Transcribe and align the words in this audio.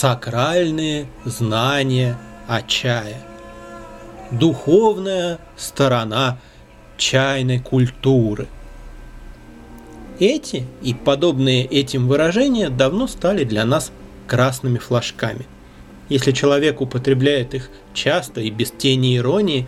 Сакральные 0.00 1.08
знания 1.24 2.16
о 2.46 2.62
чае. 2.62 3.16
Духовная 4.30 5.40
сторона 5.56 6.38
чайной 6.96 7.58
культуры. 7.58 8.46
Эти 10.20 10.66
и 10.82 10.94
подобные 10.94 11.64
этим 11.64 12.06
выражения 12.06 12.70
давно 12.70 13.08
стали 13.08 13.42
для 13.42 13.64
нас 13.64 13.90
красными 14.28 14.78
флажками. 14.78 15.46
Если 16.08 16.30
человек 16.30 16.80
употребляет 16.80 17.54
их 17.54 17.68
часто 17.92 18.40
и 18.40 18.50
без 18.50 18.70
тени 18.70 19.16
иронии, 19.16 19.66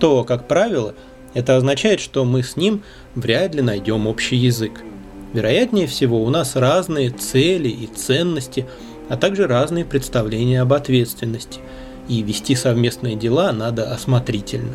то, 0.00 0.24
как 0.24 0.48
правило, 0.48 0.96
это 1.34 1.56
означает, 1.56 2.00
что 2.00 2.24
мы 2.24 2.42
с 2.42 2.56
ним 2.56 2.82
вряд 3.14 3.54
ли 3.54 3.62
найдем 3.62 4.08
общий 4.08 4.34
язык. 4.34 4.82
Вероятнее 5.32 5.86
всего, 5.86 6.24
у 6.24 6.30
нас 6.30 6.56
разные 6.56 7.10
цели 7.10 7.68
и 7.68 7.86
ценности, 7.86 8.66
а 9.08 9.16
также 9.16 9.46
разные 9.46 9.84
представления 9.84 10.62
об 10.62 10.72
ответственности, 10.72 11.60
и 12.08 12.22
вести 12.22 12.54
совместные 12.54 13.16
дела 13.16 13.52
надо 13.52 13.92
осмотрительно. 13.92 14.74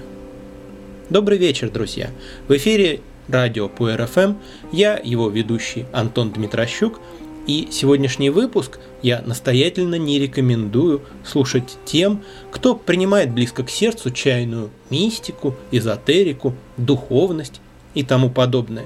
Добрый 1.09 1.37
вечер, 1.37 1.69
друзья! 1.69 2.09
В 2.47 2.55
эфире 2.55 3.01
радио 3.27 3.69
ПУРФМ, 3.69 4.35
я 4.71 4.99
его 5.03 5.29
ведущий 5.29 5.85
Антон 5.91 6.31
Дмитрощук, 6.31 6.99
и 7.45 7.67
сегодняшний 7.71 8.29
выпуск 8.29 8.79
я 9.01 9.21
настоятельно 9.25 9.95
не 9.95 10.17
рекомендую 10.17 11.01
слушать 11.25 11.77
тем, 11.83 12.23
кто 12.51 12.73
принимает 12.73 13.31
близко 13.33 13.63
к 13.63 13.69
сердцу 13.69 14.11
чайную 14.11 14.69
мистику, 14.89 15.55
эзотерику, 15.71 16.55
духовность 16.77 17.59
и 17.95 18.03
тому 18.03 18.29
подобное. 18.29 18.85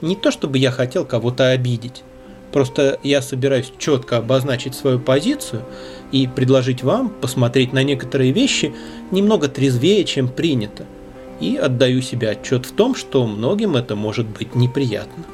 Не 0.00 0.14
то 0.14 0.30
чтобы 0.30 0.58
я 0.58 0.70
хотел 0.70 1.04
кого-то 1.04 1.50
обидеть, 1.50 2.04
просто 2.52 2.98
я 3.02 3.22
собираюсь 3.22 3.72
четко 3.78 4.18
обозначить 4.18 4.74
свою 4.74 4.98
позицию 4.98 5.64
и 6.12 6.26
предложить 6.26 6.82
вам 6.82 7.10
посмотреть 7.10 7.72
на 7.72 7.82
некоторые 7.82 8.32
вещи 8.32 8.72
немного 9.10 9.48
трезвее, 9.48 10.04
чем 10.04 10.28
принято– 10.28 10.84
и 11.40 11.56
отдаю 11.56 12.02
себе 12.02 12.30
отчет 12.30 12.66
в 12.66 12.72
том, 12.72 12.94
что 12.94 13.26
многим 13.26 13.76
это 13.76 13.96
может 13.96 14.26
быть 14.26 14.54
неприятно. 14.54 15.24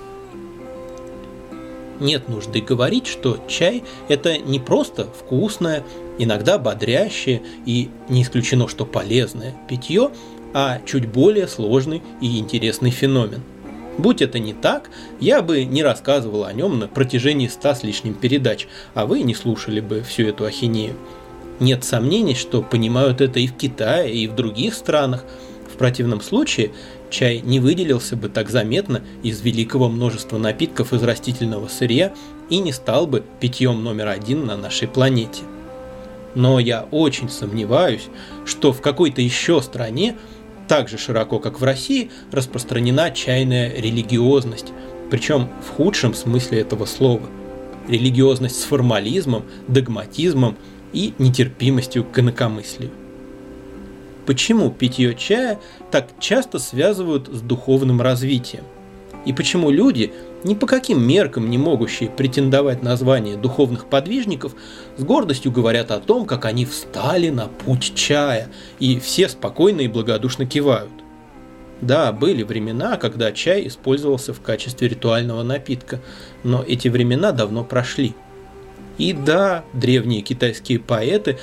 Нет 1.98 2.28
нужды 2.28 2.60
говорить, 2.60 3.06
что 3.06 3.38
чай– 3.48 3.82
это 4.08 4.38
не 4.38 4.60
просто 4.60 5.04
вкусное, 5.06 5.82
иногда 6.18 6.58
бодрящее 6.58 7.42
и 7.64 7.90
не 8.08 8.22
исключено, 8.22 8.68
что 8.68 8.84
полезное 8.84 9.54
питье, 9.68 10.10
а 10.52 10.78
чуть 10.86 11.08
более 11.08 11.48
сложный 11.48 12.02
и 12.20 12.38
интересный 12.38 12.90
феномен. 12.90 13.42
Будь 13.98 14.22
это 14.22 14.38
не 14.38 14.52
так, 14.52 14.90
я 15.20 15.42
бы 15.42 15.64
не 15.64 15.82
рассказывал 15.82 16.44
о 16.44 16.52
нем 16.52 16.78
на 16.78 16.88
протяжении 16.88 17.48
ста 17.48 17.74
с 17.74 17.82
лишним 17.82 18.14
передач, 18.14 18.66
а 18.94 19.06
вы 19.06 19.22
не 19.22 19.34
слушали 19.34 19.80
бы 19.80 20.02
всю 20.02 20.24
эту 20.24 20.44
ахинею. 20.44 20.94
Нет 21.60 21.84
сомнений, 21.84 22.34
что 22.34 22.62
понимают 22.62 23.20
это 23.20 23.40
и 23.40 23.46
в 23.46 23.54
Китае, 23.54 24.14
и 24.14 24.28
в 24.28 24.34
других 24.34 24.74
странах– 24.74 25.24
в 25.76 25.78
противном 25.78 26.22
случае 26.22 26.70
чай 27.10 27.42
не 27.44 27.60
выделился 27.60 28.16
бы 28.16 28.30
так 28.30 28.48
заметно 28.48 29.02
из 29.22 29.42
великого 29.42 29.90
множества 29.90 30.38
напитков 30.38 30.94
из 30.94 31.02
растительного 31.02 31.68
сырья 31.68 32.14
и 32.48 32.60
не 32.60 32.72
стал 32.72 33.06
бы 33.06 33.22
питьем 33.40 33.84
номер 33.84 34.08
один 34.08 34.46
на 34.46 34.56
нашей 34.56 34.88
планете. 34.88 35.42
Но 36.34 36.58
я 36.58 36.86
очень 36.90 37.28
сомневаюсь, 37.28 38.08
что 38.46 38.72
в 38.72 38.80
какой-то 38.80 39.20
еще 39.20 39.60
стране 39.60 40.16
так 40.68 40.88
же 40.88 40.98
широко, 40.98 41.38
как 41.38 41.60
в 41.60 41.64
России, 41.64 42.10
распространена 42.32 43.10
чайная 43.10 43.72
религиозность, 43.74 44.72
причем 45.10 45.48
в 45.64 45.70
худшем 45.76 46.14
смысле 46.14 46.60
этого 46.60 46.86
слова. 46.86 47.26
Религиозность 47.88 48.60
с 48.60 48.64
формализмом, 48.64 49.44
догматизмом 49.68 50.56
и 50.92 51.14
нетерпимостью 51.18 52.04
к 52.04 52.18
инакомыслию 52.18 52.90
почему 54.26 54.70
питье 54.70 55.14
чая 55.14 55.58
так 55.90 56.08
часто 56.20 56.58
связывают 56.58 57.28
с 57.28 57.40
духовным 57.40 58.02
развитием. 58.02 58.64
И 59.24 59.32
почему 59.32 59.70
люди, 59.70 60.12
ни 60.44 60.54
по 60.54 60.66
каким 60.66 61.02
меркам 61.06 61.50
не 61.50 61.58
могущие 61.58 62.10
претендовать 62.10 62.82
на 62.82 62.96
звание 62.96 63.36
духовных 63.36 63.86
подвижников, 63.86 64.54
с 64.96 65.02
гордостью 65.02 65.52
говорят 65.52 65.90
о 65.90 66.00
том, 66.00 66.26
как 66.26 66.44
они 66.44 66.64
встали 66.64 67.30
на 67.30 67.46
путь 67.46 67.92
чая, 67.94 68.48
и 68.78 68.98
все 68.98 69.28
спокойно 69.28 69.82
и 69.82 69.88
благодушно 69.88 70.46
кивают. 70.46 70.90
Да, 71.80 72.12
были 72.12 72.42
времена, 72.42 72.96
когда 72.96 73.32
чай 73.32 73.66
использовался 73.66 74.32
в 74.32 74.40
качестве 74.40 74.88
ритуального 74.88 75.42
напитка, 75.42 76.00
но 76.42 76.62
эти 76.62 76.88
времена 76.88 77.32
давно 77.32 77.64
прошли. 77.64 78.14
И 78.96 79.12
да, 79.12 79.62
древние 79.74 80.22
китайские 80.22 80.78
поэты 80.78 81.38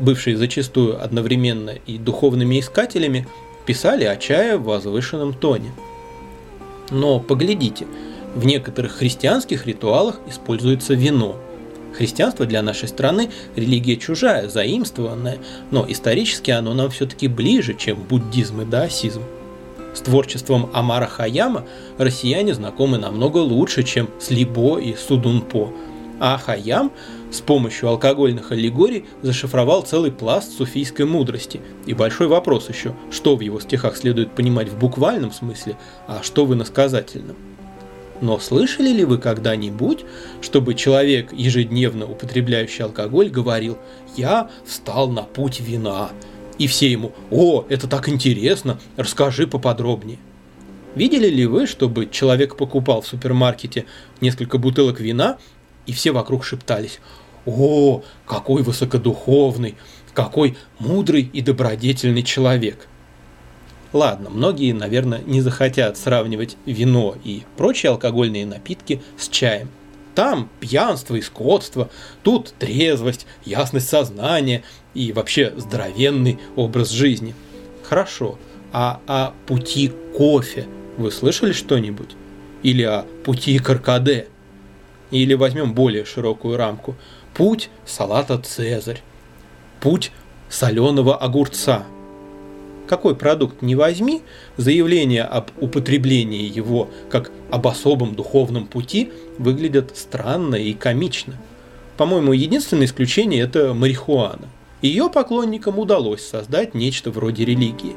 бывшие 0.00 0.36
зачастую 0.36 1.02
одновременно 1.02 1.74
и 1.86 1.98
духовными 1.98 2.58
искателями, 2.58 3.28
писали 3.66 4.04
о 4.04 4.16
чае 4.16 4.56
в 4.56 4.64
возвышенном 4.64 5.34
тоне. 5.34 5.72
Но 6.90 7.20
поглядите, 7.20 7.86
в 8.34 8.44
некоторых 8.44 8.92
христианских 8.92 9.66
ритуалах 9.66 10.20
используется 10.28 10.94
вино. 10.94 11.36
Христианство 11.94 12.46
для 12.46 12.62
нашей 12.62 12.88
страны– 12.88 13.30
религия 13.56 13.96
чужая, 13.96 14.48
заимствованная, 14.48 15.38
но 15.70 15.84
исторически 15.88 16.50
оно 16.50 16.72
нам 16.72 16.90
все-таки 16.90 17.26
ближе, 17.26 17.74
чем 17.74 18.02
буддизм 18.02 18.62
и 18.62 18.64
даосизм. 18.64 19.22
С 19.92 20.00
творчеством 20.00 20.70
Амара 20.72 21.06
Хаяма 21.06 21.64
россияне 21.98 22.54
знакомы 22.54 22.98
намного 22.98 23.38
лучше, 23.38 23.82
чем 23.82 24.08
с 24.20 24.30
Либо 24.30 24.78
и 24.78 24.94
Судунпо, 24.94 25.72
а 26.20 26.38
Хаям 26.38 26.92
с 27.32 27.40
помощью 27.40 27.88
алкогольных 27.88 28.52
аллегорий 28.52 29.06
зашифровал 29.22 29.82
целый 29.82 30.12
пласт 30.12 30.52
суфийской 30.56 31.06
мудрости. 31.06 31.60
И 31.86 31.94
большой 31.94 32.28
вопрос 32.28 32.68
еще, 32.68 32.94
что 33.10 33.36
в 33.36 33.40
его 33.40 33.58
стихах 33.58 33.96
следует 33.96 34.32
понимать 34.32 34.68
в 34.68 34.78
буквальном 34.78 35.32
смысле, 35.32 35.76
а 36.06 36.22
что 36.22 36.44
в 36.44 36.54
иносказательном. 36.54 37.36
Но 38.20 38.38
слышали 38.38 38.90
ли 38.90 39.04
вы 39.04 39.18
когда-нибудь, 39.18 40.04
чтобы 40.42 40.74
человек, 40.74 41.32
ежедневно 41.32 42.06
употребляющий 42.06 42.84
алкоголь, 42.84 43.30
говорил 43.30 43.78
«Я 44.16 44.50
встал 44.66 45.08
на 45.08 45.22
путь 45.22 45.60
вина», 45.60 46.10
и 46.58 46.66
все 46.66 46.90
ему 46.90 47.12
«О, 47.30 47.64
это 47.68 47.88
так 47.88 48.08
интересно, 48.08 48.78
расскажи 48.96 49.46
поподробнее». 49.46 50.18
Видели 50.94 51.28
ли 51.28 51.46
вы, 51.46 51.66
чтобы 51.66 52.08
человек 52.10 52.56
покупал 52.56 53.00
в 53.00 53.06
супермаркете 53.06 53.86
несколько 54.20 54.58
бутылок 54.58 55.00
вина, 55.00 55.38
и 55.86 55.92
все 55.92 56.12
вокруг 56.12 56.44
шептались 56.44 57.00
о, 57.46 58.02
какой 58.26 58.62
высокодуховный, 58.62 59.76
какой 60.12 60.56
мудрый 60.78 61.22
и 61.32 61.40
добродетельный 61.40 62.22
человек. 62.22 62.88
Ладно, 63.92 64.30
многие, 64.30 64.72
наверное, 64.72 65.20
не 65.26 65.40
захотят 65.40 65.96
сравнивать 65.96 66.56
вино 66.64 67.16
и 67.24 67.42
прочие 67.56 67.90
алкогольные 67.90 68.46
напитки 68.46 69.02
с 69.18 69.28
чаем. 69.28 69.68
Там 70.14 70.48
пьянство 70.60 71.16
и 71.16 71.22
скотство, 71.22 71.90
тут 72.22 72.54
трезвость, 72.58 73.26
ясность 73.44 73.88
сознания 73.88 74.62
и 74.94 75.12
вообще 75.12 75.52
здоровенный 75.56 76.38
образ 76.56 76.90
жизни. 76.90 77.34
Хорошо, 77.82 78.38
а 78.72 79.00
о 79.06 79.32
пути 79.46 79.92
кофе 80.16 80.66
вы 80.96 81.10
слышали 81.10 81.52
что-нибудь? 81.52 82.10
Или 82.62 82.82
о 82.82 83.06
пути 83.24 83.58
каркаде? 83.58 84.28
Или 85.10 85.34
возьмем 85.34 85.74
более 85.74 86.04
широкую 86.04 86.56
рамку– 86.56 86.96
Путь 87.34 87.70
салата 87.86 88.38
«Цезарь». 88.38 89.02
Путь 89.80 90.12
соленого 90.48 91.16
огурца. 91.16 91.84
Какой 92.90 93.14
продукт 93.14 93.62
не 93.62 93.76
возьми, 93.76 94.22
заявление 94.56 95.22
об 95.22 95.52
употреблении 95.60 96.52
его 96.52 96.90
как 97.08 97.30
об 97.48 97.68
особом 97.68 98.16
духовном 98.16 98.66
пути 98.66 99.12
выглядят 99.38 99.96
странно 99.96 100.56
и 100.56 100.72
комично. 100.72 101.36
По-моему, 101.96 102.32
единственное 102.32 102.86
исключение– 102.86 103.42
это 103.44 103.74
марихуана. 103.74 104.48
Ее 104.82 105.08
поклонникам 105.08 105.78
удалось 105.78 106.26
создать 106.26 106.74
нечто 106.74 107.12
вроде 107.12 107.44
религии. 107.44 107.94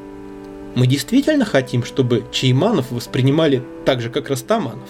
Мы 0.76 0.86
действительно 0.86 1.44
хотим, 1.44 1.84
чтобы 1.84 2.26
чайманов 2.32 2.92
воспринимали 2.92 3.64
так 3.86 4.00
же, 4.00 4.12
как 4.12 4.30
растаманов? 4.30 4.90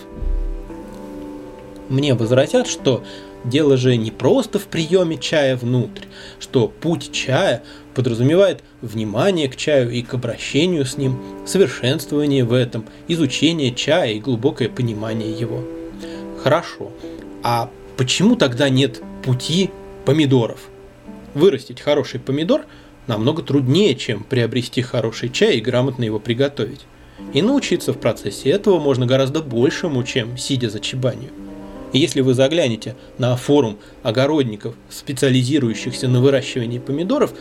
Мне 1.87 2.13
возразят, 2.13 2.67
что 2.67 3.05
Дело 3.43 3.75
же 3.75 3.97
не 3.97 4.09
просто 4.09 4.57
в 4.57 4.67
приеме 4.67 5.17
чая 5.17 5.57
внутрь, 5.57 6.05
что 6.39 6.67
путь 6.67 7.11
чая 7.11 7.63
подразумевает 7.93 8.63
внимание 8.83 9.47
к 9.47 9.55
чаю 9.55 9.89
и 9.89 10.01
к 10.01 10.13
обращению 10.13 10.85
с 10.85 10.97
ним, 10.97 11.17
совершенствование 11.45 12.43
в 12.43 12.53
этом, 12.53 12.85
изучение 13.07 13.73
чая 13.73 14.11
и 14.11 14.19
глубокое 14.19 14.69
понимание 14.69 15.31
его. 15.31 15.63
Хорошо, 16.43 16.91
а 17.41 17.69
почему 17.97 18.35
тогда 18.35 18.69
нет 18.69 19.01
пути 19.23 19.71
помидоров? 20.05 20.69
Вырастить 21.33 21.79
хороший 21.79 22.19
помидор 22.19 22.65
намного 23.07 23.41
труднее, 23.41 23.95
чем 23.95 24.23
приобрести 24.23 24.81
хороший 24.81 25.29
чай 25.29 25.57
и 25.57 25.61
грамотно 25.61 26.03
его 26.03 26.19
приготовить. 26.19 26.81
И 27.33 27.41
научиться 27.41 27.93
в 27.93 27.99
процессе 27.99 28.49
этого 28.49 28.79
можно 28.79 29.05
гораздо 29.05 29.41
большему, 29.41 30.03
чем 30.03 30.37
сидя 30.37 30.69
за 30.69 30.79
чебанью. 30.79 31.29
И 31.93 31.99
если 31.99 32.21
вы 32.21 32.33
заглянете 32.33 32.95
на 33.19 33.35
форум 33.37 33.77
огородников, 34.01 34.75
специализирующихся 34.89 36.07
на 36.07 36.21
выращивании 36.21 36.79
помидоров, 36.79 37.33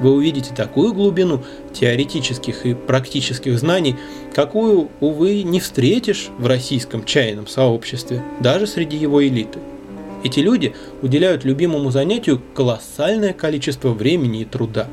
вы 0.00 0.12
увидите 0.12 0.54
такую 0.54 0.92
глубину 0.92 1.42
теоретических 1.72 2.66
и 2.66 2.74
практических 2.74 3.58
знаний, 3.58 3.96
какую, 4.34 4.90
увы, 5.00 5.42
не 5.42 5.60
встретишь 5.60 6.28
в 6.38 6.46
российском 6.46 7.04
чайном 7.04 7.46
сообществе, 7.46 8.22
даже 8.40 8.66
среди 8.66 8.96
его 8.96 9.26
элиты. 9.26 9.58
Эти 10.24 10.40
люди 10.40 10.74
уделяют 11.02 11.44
любимому 11.44 11.90
занятию 11.90 12.42
колоссальное 12.54 13.32
количество 13.32 13.90
времени 13.90 14.40
и 14.40 14.44
труда, 14.44 14.88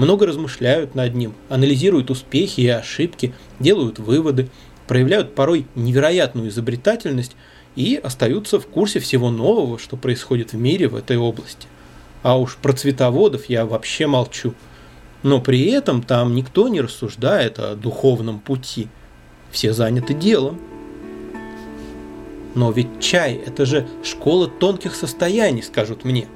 много 0.00 0.26
размышляют 0.26 0.94
над 0.94 1.14
ним, 1.14 1.34
анализируют 1.50 2.10
успехи 2.10 2.62
и 2.62 2.68
ошибки, 2.68 3.34
делают 3.58 3.98
выводы, 3.98 4.48
проявляют 4.88 5.34
порой 5.34 5.66
невероятную 5.74 6.48
изобретательность 6.48 7.36
и 7.76 8.00
остаются 8.02 8.58
в 8.58 8.66
курсе 8.66 8.98
всего 8.98 9.30
нового, 9.30 9.78
что 9.78 9.98
происходит 9.98 10.54
в 10.54 10.56
мире 10.56 10.88
в 10.88 10.96
этой 10.96 11.18
области. 11.18 11.66
А 12.22 12.38
уж 12.38 12.56
про 12.56 12.72
цветоводов 12.72 13.46
я 13.46 13.64
вообще 13.64 14.06
молчу. 14.06 14.54
Но 15.22 15.40
при 15.40 15.66
этом 15.70 16.02
там 16.02 16.34
никто 16.34 16.68
не 16.68 16.80
рассуждает 16.80 17.58
о 17.58 17.74
духовном 17.74 18.40
пути. 18.40 18.88
Все 19.50 19.72
заняты 19.72 20.14
делом. 20.14 20.60
Но 22.54 22.72
ведь 22.72 23.00
чай– 23.00 23.34
это 23.46 23.64
же 23.64 23.86
школа 24.02 24.48
тонких 24.48 24.94
состояний, 24.94 25.62
скажут 25.62 26.04
мне. 26.04 26.26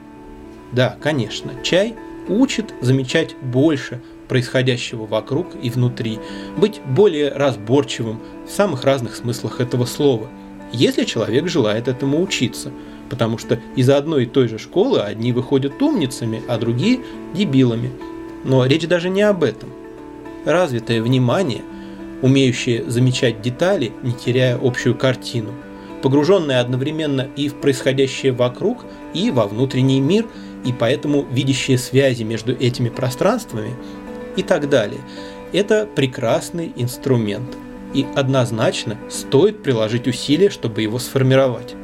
Да, 0.72 0.96
конечно, 1.00 1.52
чай 1.62 1.96
учит 2.28 2.72
замечать 2.80 3.36
больше 3.40 4.00
происходящего 4.28 5.06
вокруг 5.06 5.48
и 5.60 5.70
внутри, 5.70 6.18
быть 6.56 6.80
более 6.86 7.30
разборчивым 7.30 8.22
в 8.46 8.50
самых 8.50 8.84
разных 8.84 9.16
смыслах 9.16 9.60
этого 9.60 9.84
слова, 9.84 10.28
если 10.72 11.04
человек 11.04 11.48
желает 11.48 11.88
этому 11.88 12.22
учиться– 12.22 12.70
потому 13.14 13.38
что 13.38 13.60
из 13.76 13.88
одной 13.90 14.24
и 14.24 14.26
той 14.26 14.48
же 14.48 14.58
школы 14.58 14.98
одни 14.98 15.30
выходят 15.30 15.80
умницами, 15.80 16.42
а 16.48 16.58
другие– 16.58 16.98
дебилами. 17.32 17.92
Но 18.42 18.66
речь 18.66 18.88
даже 18.88 19.08
не 19.08 19.22
об 19.22 19.44
этом. 19.44 19.68
Развитое 20.44 21.00
внимание, 21.00 21.62
умеющее 22.22 22.82
замечать 22.90 23.40
детали, 23.40 23.92
не 24.02 24.12
теряя 24.14 24.58
общую 24.60 24.96
картину, 24.96 25.52
погруженное 26.02 26.60
одновременно 26.60 27.28
и 27.36 27.48
в 27.48 27.54
происходящее 27.54 28.32
вокруг, 28.32 28.84
и 29.14 29.30
во 29.30 29.46
внутренний 29.46 30.00
мир, 30.00 30.26
и 30.64 30.72
поэтому 30.72 31.24
видящее 31.30 31.78
связи 31.78 32.24
между 32.24 32.52
этими 32.52 32.88
пространствами 32.88 33.76
и 34.36 34.42
так 34.42 34.68
далее. 34.68 35.00
Это 35.52 35.86
прекрасный 35.86 36.72
инструмент, 36.74 37.56
и 37.94 38.04
однозначно 38.16 38.98
стоит 39.08 39.62
приложить 39.62 40.08
усилия, 40.08 40.50
чтобы 40.50 40.82
его 40.82 40.98
сформировать. 40.98 41.76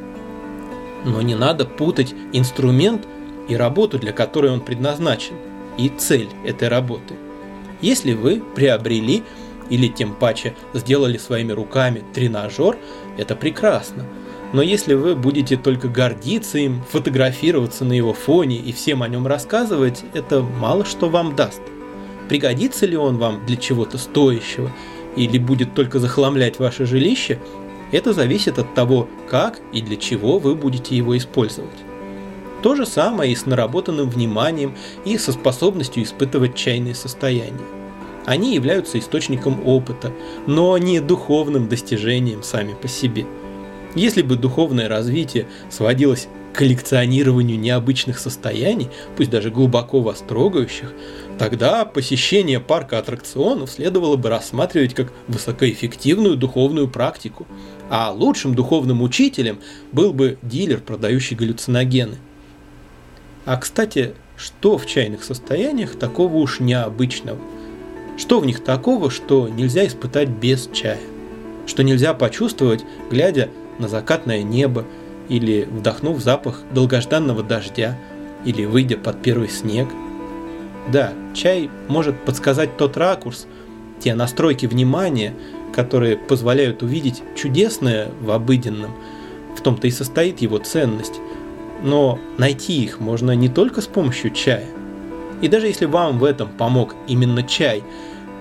Но 1.04 1.22
не 1.22 1.34
надо 1.34 1.64
путать 1.64 2.14
инструмент 2.32 3.06
и 3.48 3.56
работу, 3.56 3.98
для 3.98 4.12
которой 4.12 4.50
он 4.50 4.60
предназначен, 4.60 5.34
и 5.78 5.88
цель 5.88 6.28
этой 6.44 6.68
работы. 6.68 7.14
Если 7.80 8.12
вы 8.12 8.42
приобрели 8.54 9.22
или 9.70 9.88
тем 9.88 10.14
паче 10.14 10.54
сделали 10.74 11.16
своими 11.16 11.52
руками 11.52 12.02
тренажер, 12.12 12.76
это 13.16 13.34
прекрасно. 13.34 14.04
Но 14.52 14.62
если 14.62 14.94
вы 14.94 15.14
будете 15.14 15.56
только 15.56 15.88
гордиться 15.88 16.58
им, 16.58 16.82
фотографироваться 16.90 17.84
на 17.84 17.92
его 17.92 18.12
фоне 18.12 18.56
и 18.56 18.72
всем 18.72 19.02
о 19.02 19.08
нем 19.08 19.26
рассказывать, 19.26 20.04
это 20.12 20.42
мало 20.42 20.84
что 20.84 21.08
вам 21.08 21.36
даст. 21.36 21.62
Пригодится 22.28 22.86
ли 22.86 22.96
он 22.96 23.16
вам 23.16 23.46
для 23.46 23.56
чего-то 23.56 23.96
стоящего 23.96 24.70
или 25.16 25.38
будет 25.38 25.74
только 25.74 25.98
захламлять 25.98 26.58
ваше 26.58 26.84
жилище, 26.84 27.38
это 27.92 28.12
зависит 28.12 28.58
от 28.58 28.74
того, 28.74 29.08
как 29.28 29.60
и 29.72 29.80
для 29.80 29.96
чего 29.96 30.38
вы 30.38 30.54
будете 30.54 30.96
его 30.96 31.16
использовать. 31.16 31.70
То 32.62 32.74
же 32.74 32.86
самое 32.86 33.32
и 33.32 33.36
с 33.36 33.46
наработанным 33.46 34.10
вниманием 34.10 34.74
и 35.04 35.16
со 35.16 35.32
способностью 35.32 36.02
испытывать 36.02 36.54
чайные 36.54 36.94
состояния. 36.94 37.58
Они 38.26 38.54
являются 38.54 38.98
источником 38.98 39.66
опыта, 39.66 40.12
но 40.46 40.76
не 40.76 41.00
духовным 41.00 41.68
достижением 41.68 42.42
сами 42.42 42.74
по 42.74 42.86
себе. 42.86 43.24
Если 43.94 44.22
бы 44.22 44.36
духовное 44.36 44.88
развитие 44.88 45.46
сводилось 45.70 46.28
к 46.52 46.58
коллекционированию 46.58 47.58
необычных 47.58 48.18
состояний, 48.18 48.88
пусть 49.16 49.30
даже 49.30 49.50
глубоко 49.50 50.00
вас 50.00 50.22
трогающих, 50.26 50.92
Тогда 51.40 51.86
посещение 51.86 52.60
парка 52.60 52.98
аттракционов 52.98 53.70
следовало 53.70 54.16
бы 54.16 54.28
рассматривать 54.28 54.92
как 54.92 55.10
высокоэффективную 55.26 56.36
духовную 56.36 56.86
практику, 56.86 57.46
а 57.88 58.12
лучшим 58.12 58.54
духовным 58.54 59.00
учителем 59.00 59.58
был 59.90 60.12
бы 60.12 60.36
дилер, 60.42 60.82
продающий 60.82 61.36
галлюциногены. 61.36 62.18
А 63.46 63.56
кстати, 63.56 64.12
что 64.36 64.76
в 64.76 64.84
чайных 64.84 65.24
состояниях 65.24 65.98
такого 65.98 66.34
уж 66.34 66.60
необычного? 66.60 67.38
Что 68.18 68.38
в 68.40 68.44
них 68.44 68.62
такого, 68.62 69.10
что 69.10 69.48
нельзя 69.48 69.86
испытать 69.86 70.28
без 70.28 70.68
чая? 70.74 71.00
Что 71.64 71.82
нельзя 71.82 72.12
почувствовать, 72.12 72.84
глядя 73.10 73.48
на 73.78 73.88
закатное 73.88 74.42
небо, 74.42 74.84
или 75.30 75.62
вдохнув 75.62 76.20
запах 76.20 76.60
долгожданного 76.74 77.42
дождя, 77.42 77.96
или 78.44 78.66
выйдя 78.66 78.98
под 78.98 79.22
первый 79.22 79.48
снег– 79.48 79.88
да, 80.90 81.12
чай 81.34 81.70
может 81.88 82.18
подсказать 82.24 82.76
тот 82.76 82.96
ракурс, 82.96 83.46
те 84.00 84.14
настройки 84.14 84.66
внимания, 84.66 85.34
которые 85.74 86.16
позволяют 86.16 86.82
увидеть 86.82 87.22
чудесное 87.36 88.08
в 88.20 88.30
обыденном. 88.30 88.92
В 89.56 89.60
том-то 89.60 89.86
и 89.86 89.90
состоит 89.90 90.40
его 90.40 90.58
ценность. 90.58 91.20
Но 91.82 92.18
найти 92.38 92.82
их 92.82 93.00
можно 93.00 93.32
не 93.32 93.48
только 93.48 93.80
с 93.80 93.86
помощью 93.86 94.30
чая. 94.32 94.66
И 95.40 95.48
даже 95.48 95.66
если 95.66 95.86
вам 95.86 96.18
в 96.18 96.24
этом 96.24 96.48
помог 96.48 96.94
именно 97.06 97.42
чай, 97.42 97.82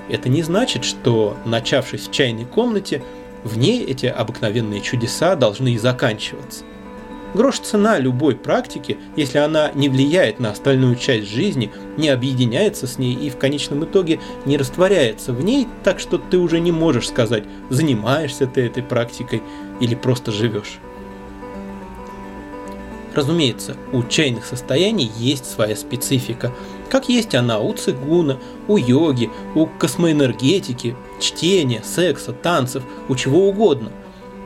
это 0.09 0.27
не 0.27 0.41
значит, 0.41 0.83
что, 0.83 1.37
начавшись 1.45 2.07
в 2.07 2.11
чайной 2.11 2.45
комнате, 2.45 3.01
в 3.43 3.57
ней 3.57 3.83
эти 3.85 4.07
обыкновенные 4.07 4.81
чудеса 4.81 5.35
должны 5.35 5.73
и 5.73 5.77
заканчиваться. 5.77 6.63
Грош 7.33 7.59
цена 7.59 7.99
любой 7.99 8.35
практики, 8.35 8.97
если 9.15 9.37
она 9.37 9.71
не 9.75 9.87
влияет 9.87 10.39
на 10.39 10.49
остальную 10.49 10.95
часть 10.95 11.29
жизни, 11.29 11.71
не 11.95 12.09
объединяется 12.09 12.87
с 12.87 12.97
ней 12.97 13.13
и 13.13 13.29
в 13.29 13.37
конечном 13.37 13.85
итоге 13.85 14.19
не 14.45 14.57
растворяется 14.57 15.31
в 15.31 15.43
ней, 15.43 15.67
так 15.83 15.99
что 15.99 16.17
ты 16.17 16.37
уже 16.37 16.59
не 16.59 16.71
можешь 16.71 17.07
сказать, 17.07 17.43
занимаешься 17.69 18.47
ты 18.47 18.61
этой 18.61 18.81
практикой 18.81 19.43
или 19.79 19.93
просто 19.93 20.31
живешь. 20.31 20.79
Разумеется, 23.13 23.75
у 23.91 24.01
чайных 24.03 24.45
состояний 24.45 25.11
есть 25.17 25.45
своя 25.45 25.75
специфика, 25.75 26.51
как 26.89 27.09
есть 27.09 27.35
она 27.35 27.59
у 27.59 27.73
цигуна, 27.73 28.39
у 28.67 28.77
йоги, 28.77 29.29
у 29.55 29.67
космоэнергетики, 29.67 30.95
чтения, 31.19 31.83
секса, 31.83 32.33
танцев, 32.33 32.83
у 33.07 33.15
чего 33.15 33.47
угодно– 33.49 33.91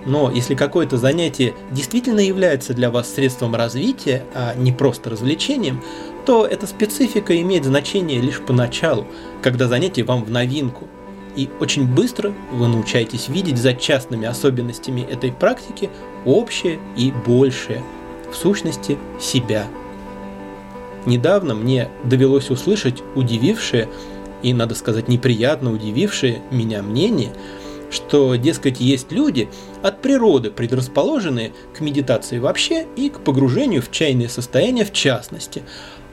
но 0.05 0.31
если 0.31 0.55
какое-то 0.55 0.97
занятие 0.97 1.53
действительно 1.71 2.19
является 2.19 2.73
для 2.73 2.91
вас 2.91 3.13
средством 3.13 3.55
развития, 3.55 4.25
а 4.33 4.53
не 4.55 4.71
просто 4.71 5.09
развлечением, 5.09 5.81
то 6.25 6.45
эта 6.45 6.67
специфика 6.67 7.39
имеет 7.41 7.65
значение 7.65 8.19
лишь 8.19 8.41
поначалу, 8.41 9.07
когда 9.41 9.67
занятие 9.67 10.03
вам 10.03 10.23
в 10.23 10.31
новинку. 10.31 10.87
И 11.35 11.49
очень 11.59 11.87
быстро 11.87 12.33
вы 12.51 12.67
научаетесь 12.67 13.27
видеть 13.27 13.57
за 13.57 13.73
частными 13.73 14.27
особенностями 14.27 15.01
этой 15.01 15.31
практики 15.31 15.89
общее 16.25 16.79
и 16.95 17.11
большее, 17.25 17.81
в 18.31 18.35
сущности 18.35 18.97
себя. 19.19 19.65
Недавно 21.05 21.55
мне 21.55 21.89
довелось 22.03 22.49
услышать 22.49 23.03
удивившее 23.15 23.89
и, 24.41 24.53
надо 24.53 24.75
сказать, 24.75 25.07
неприятно 25.07 25.71
удивившее 25.71 26.41
меня 26.51 26.83
мнение– 26.83 27.33
что, 27.93 28.35
дескать, 28.35 28.79
есть 28.79 29.11
люди 29.11 29.47
от 29.81 30.01
природы 30.01 30.51
предрасположенные 30.51 31.53
к 31.73 31.79
медитации 31.79 32.39
вообще 32.39 32.87
и 32.95 33.09
к 33.09 33.19
погружению 33.19 33.81
в 33.81 33.91
чайные 33.91 34.29
состояния 34.29 34.83
в 34.83 34.91
частности. 34.91 35.63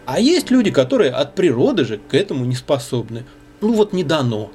А 0.07 0.21
есть 0.21 0.51
люди, 0.51 0.71
которые 0.71 1.11
от 1.11 1.35
природы 1.35 1.85
же 1.85 1.99
к 1.99 2.15
этому 2.15 2.45
не 2.45 2.55
способны. 2.55 3.25
Ну 3.61 3.73
вот 3.73 3.93
не 3.93 4.05
дано. 4.05 4.51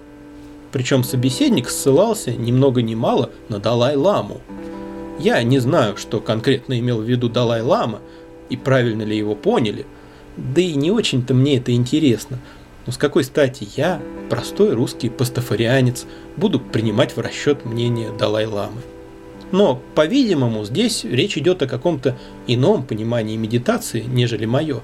Причем 0.72 1.04
собеседник 1.04 1.70
ссылался 1.70 2.32
ни 2.32 2.52
много 2.52 2.82
ни 2.82 2.96
мало 2.96 3.32
на 3.50 3.60
Далай-ламу. 3.60 4.42
Я 5.20 5.42
не 5.44 5.60
знаю, 5.60 5.98
что 5.98 6.20
конкретно 6.20 6.78
имел 6.80 7.00
в 7.00 7.10
виду 7.10 7.30
Далай-лама 7.30 8.02
и 8.50 8.58
правильно 8.58 9.04
ли 9.04 9.18
его 9.18 9.34
поняли, 9.34 9.86
да 10.36 10.62
и 10.62 10.74
не 10.76 10.92
очень-то 10.92 11.34
мне 11.34 11.58
это 11.58 11.74
интересно– 11.74 12.40
но 12.86 12.92
с 12.92 12.98
какой 12.98 13.24
стати 13.24 13.68
я, 13.76 14.02
простой 14.30 14.74
русский 14.74 15.10
пастафарианец, 15.10 16.06
буду 16.38 16.60
принимать 16.60 17.16
в 17.16 17.20
расчет 17.20 17.66
мнение 17.66 18.12
Далай-ламы? 18.12 18.82
Но, 19.52 19.82
по-видимому, 19.96 20.66
здесь 20.66 21.04
речь 21.04 21.38
идет 21.38 21.62
о 21.62 21.68
каком-то 21.68 22.18
ином 22.48 22.84
понимании 22.84 23.38
медитации, 23.38 24.02
нежели 24.02 24.46
мое, 24.46 24.82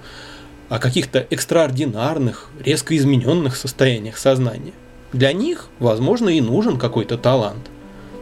о 0.70 0.80
каких-то 0.80 1.26
экстраординарных, 1.30 2.50
резко 2.64 2.96
измененных 2.96 3.56
состояниях 3.56 4.18
сознания. 4.18 4.74
Для 5.14 5.34
них, 5.34 5.68
возможно, 5.80 6.30
и 6.30 6.42
нужен 6.42 6.78
какой-то 6.78 7.18
талант. 7.18 7.70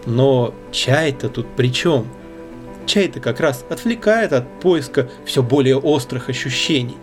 Но 0.06 0.56
чай-то 0.72 1.30
тут 1.30 1.46
при 1.56 1.72
чем? 1.72 2.08
Чай-то 2.88 3.20
как 3.20 3.40
раз 3.40 3.64
отвлекает 3.70 4.34
от 4.34 4.62
поиска 4.62 5.08
все 5.26 5.44
более 5.44 5.78
острых 5.78 6.30
ощущений, 6.30 6.98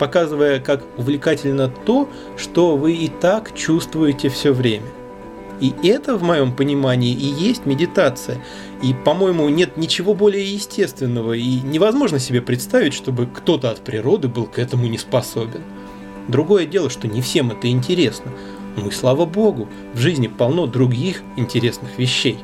показывая, 0.00 0.60
как 0.60 0.82
увлекательно 0.96 1.68
то, 1.68 2.08
что 2.38 2.76
вы 2.76 2.94
и 2.94 3.08
так 3.08 3.54
чувствуете 3.54 4.30
все 4.30 4.52
время. 4.52 4.86
И 5.60 5.74
это, 5.84 6.16
в 6.16 6.22
моем 6.22 6.56
понимании, 6.56 7.12
и 7.12 7.26
есть 7.26 7.66
медитация. 7.66 8.42
И, 8.82 8.94
по-моему, 8.94 9.46
нет 9.50 9.76
ничего 9.76 10.14
более 10.14 10.54
естественного, 10.54 11.34
и 11.34 11.60
невозможно 11.60 12.18
себе 12.18 12.40
представить, 12.40 12.94
чтобы 12.94 13.26
кто-то 13.26 13.70
от 13.70 13.80
природы 13.82 14.28
был 14.28 14.46
к 14.46 14.58
этому 14.58 14.86
не 14.86 14.96
способен. 14.96 15.62
Другое 16.28 16.64
дело, 16.64 16.88
что 16.88 17.06
не 17.06 17.20
всем 17.20 17.50
это 17.50 17.68
интересно. 17.68 18.32
Ну 18.78 18.88
и 18.88 18.92
слава 18.92 19.26
богу, 19.26 19.68
в 19.92 19.98
жизни 19.98 20.28
полно 20.28 20.66
других 20.66 21.22
интересных 21.36 21.98
вещей. 21.98 22.38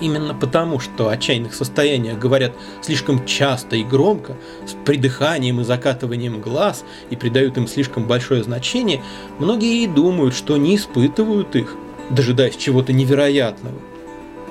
Именно 0.00 0.34
потому, 0.34 0.80
что 0.80 1.08
о 1.08 1.16
чайных 1.16 1.54
состояниях 1.54 2.18
говорят 2.18 2.52
слишком 2.82 3.24
часто 3.24 3.76
и 3.76 3.84
громко, 3.84 4.36
с 4.66 4.72
придыханием 4.84 5.60
и 5.60 5.64
закатыванием 5.64 6.40
глаз, 6.40 6.84
и 7.10 7.16
придают 7.16 7.56
им 7.56 7.68
слишком 7.68 8.06
большое 8.06 8.42
значение, 8.42 9.02
многие 9.38 9.84
и 9.84 9.86
думают, 9.86 10.34
что 10.34 10.56
не 10.56 10.76
испытывают 10.76 11.54
их, 11.54 11.76
дожидаясь 12.10 12.56
чего-то 12.56 12.92
невероятного. 12.92 13.76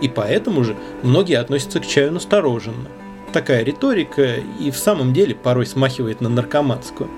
И 0.02 0.08
поэтому 0.08 0.64
же 0.64 0.76
многие 1.02 1.36
относятся 1.36 1.80
к 1.80 1.88
чаю 1.88 2.12
настороженно. 2.12 2.90
Такая 3.34 3.64
риторика 3.64 4.36
и 4.60 4.72
в 4.72 4.78
самом 4.78 5.14
деле 5.14 5.36
порой 5.36 5.66
смахивает 5.66 6.22
на 6.22 6.30
наркоманскую. 6.30 7.10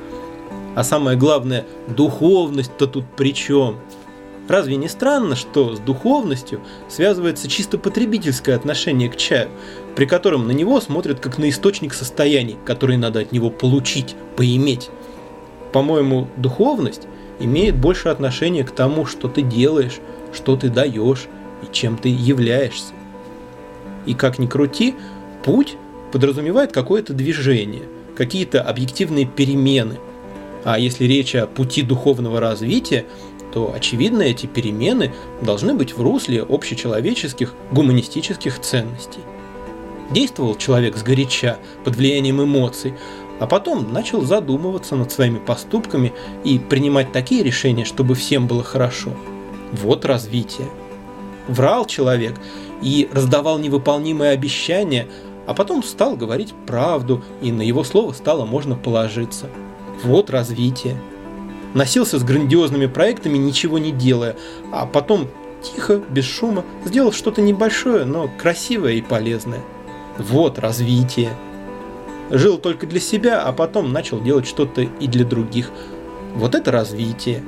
А 0.75 0.83
самое 0.83 1.17
главное, 1.17 1.65
духовность-то 1.87 2.87
тут 2.87 3.05
при 3.15 3.33
чем? 3.33 3.77
Разве 4.47 4.75
не 4.75 4.87
странно, 4.87 5.35
что 5.35 5.75
с 5.75 5.79
духовностью 5.79 6.61
связывается 6.87 7.47
чисто 7.47 7.77
потребительское 7.77 8.55
отношение 8.55 9.09
к 9.09 9.17
чаю, 9.17 9.49
при 9.95 10.05
котором 10.05 10.47
на 10.47 10.51
него 10.51 10.79
смотрят 10.79 11.19
как 11.19 11.37
на 11.37 11.49
источник 11.49 11.93
состояний, 11.93 12.57
которые 12.65 12.97
надо 12.97 13.21
от 13.21 13.31
него 13.31 13.49
получить, 13.49 14.15
поиметь? 14.35 14.89
По-моему, 15.71 16.27
духовность 16.37 17.07
имеет 17.39 17.75
больше 17.75 18.09
отношения 18.09 18.63
к 18.63 18.71
тому, 18.71 19.05
что 19.05 19.27
ты 19.27 19.41
делаешь, 19.41 19.99
что 20.31 20.55
ты 20.55 20.69
даешь 20.69 21.27
и 21.63 21.73
чем 21.73 21.97
ты 21.97 22.09
являешься. 22.09 22.93
И 24.05 24.13
как 24.13 24.37
ни 24.37 24.45
крути, 24.45 24.95
путь 25.43 25.75
подразумевает 26.11 26.71
какое-то 26.71 27.13
движение, 27.13 27.83
какие-то 28.15 28.61
объективные 28.61 29.25
перемены. 29.25 29.97
А 30.63 30.79
если 30.79 31.05
речь 31.05 31.35
о 31.35 31.47
пути 31.47 31.81
духовного 31.81 32.39
развития, 32.39 33.05
то, 33.55 33.71
очевидно, 33.73 34.23
эти 34.23 34.47
перемены 34.47 35.13
должны 35.41 35.73
быть 35.75 35.95
в 35.95 36.01
русле 36.01 36.43
общечеловеческих 36.43 37.53
гуманистических 37.71 38.59
ценностей. 38.59 39.21
Действовал 40.11 40.55
человек 40.55 40.97
сгоряча, 40.97 41.57
под 41.85 41.95
влиянием 41.95 42.43
эмоций, 42.43 42.95
а 43.39 43.47
потом 43.47 43.93
начал 43.93 44.23
задумываться 44.23 44.97
над 44.97 45.09
своими 45.09 45.39
поступками 45.39 46.11
и 46.43 46.59
принимать 46.59 47.13
такие 47.13 47.43
решения, 47.43 47.85
чтобы 47.85 48.13
всем 48.15 48.45
было 48.45 48.61
хорошо. 48.61 49.11
Вот 49.71 50.03
развитие. 50.03 50.67
Врал 51.47 51.85
человек 51.85 52.33
и 52.81 53.07
раздавал 53.13 53.57
невыполнимые 53.57 54.31
обещания, 54.31 55.07
а 55.47 55.53
потом 55.53 55.81
стал 55.81 56.17
говорить 56.17 56.53
правду, 56.67 57.23
и 57.41 57.53
на 57.53 57.61
его 57.61 57.85
слово 57.85 58.11
стало 58.11 58.45
можно 58.45 58.75
положиться. 58.75 59.49
Вот 60.03 60.29
развитие 60.29 60.97
носился 61.75 62.17
с 62.17 62.23
грандиозными 62.23 62.87
проектами, 62.87 63.37
ничего 63.37 63.77
не 63.77 63.91
делая, 63.91 64.35
а 64.71 64.87
потом 64.87 65.27
тихо, 65.61 66.01
без 66.09 66.25
шума, 66.25 66.63
сделал 66.85 67.11
что-то 67.11 67.41
небольшое, 67.41 68.05
но 68.05 68.29
красивое 68.41 68.93
и 68.93 69.01
полезное. 69.01 69.61
Вот 70.17 70.57
развитие. 70.57 71.31
Жил 72.31 72.57
только 72.57 72.87
для 72.87 72.99
себя, 72.99 73.41
а 73.41 73.51
потом 73.51 73.91
начал 73.91 74.19
делать 74.19 74.47
что-то 74.47 74.81
и 74.81 75.07
для 75.07 75.25
других. 75.25 75.69
Вот 76.33 76.55
это 76.55 76.71
развитие. 76.71 77.43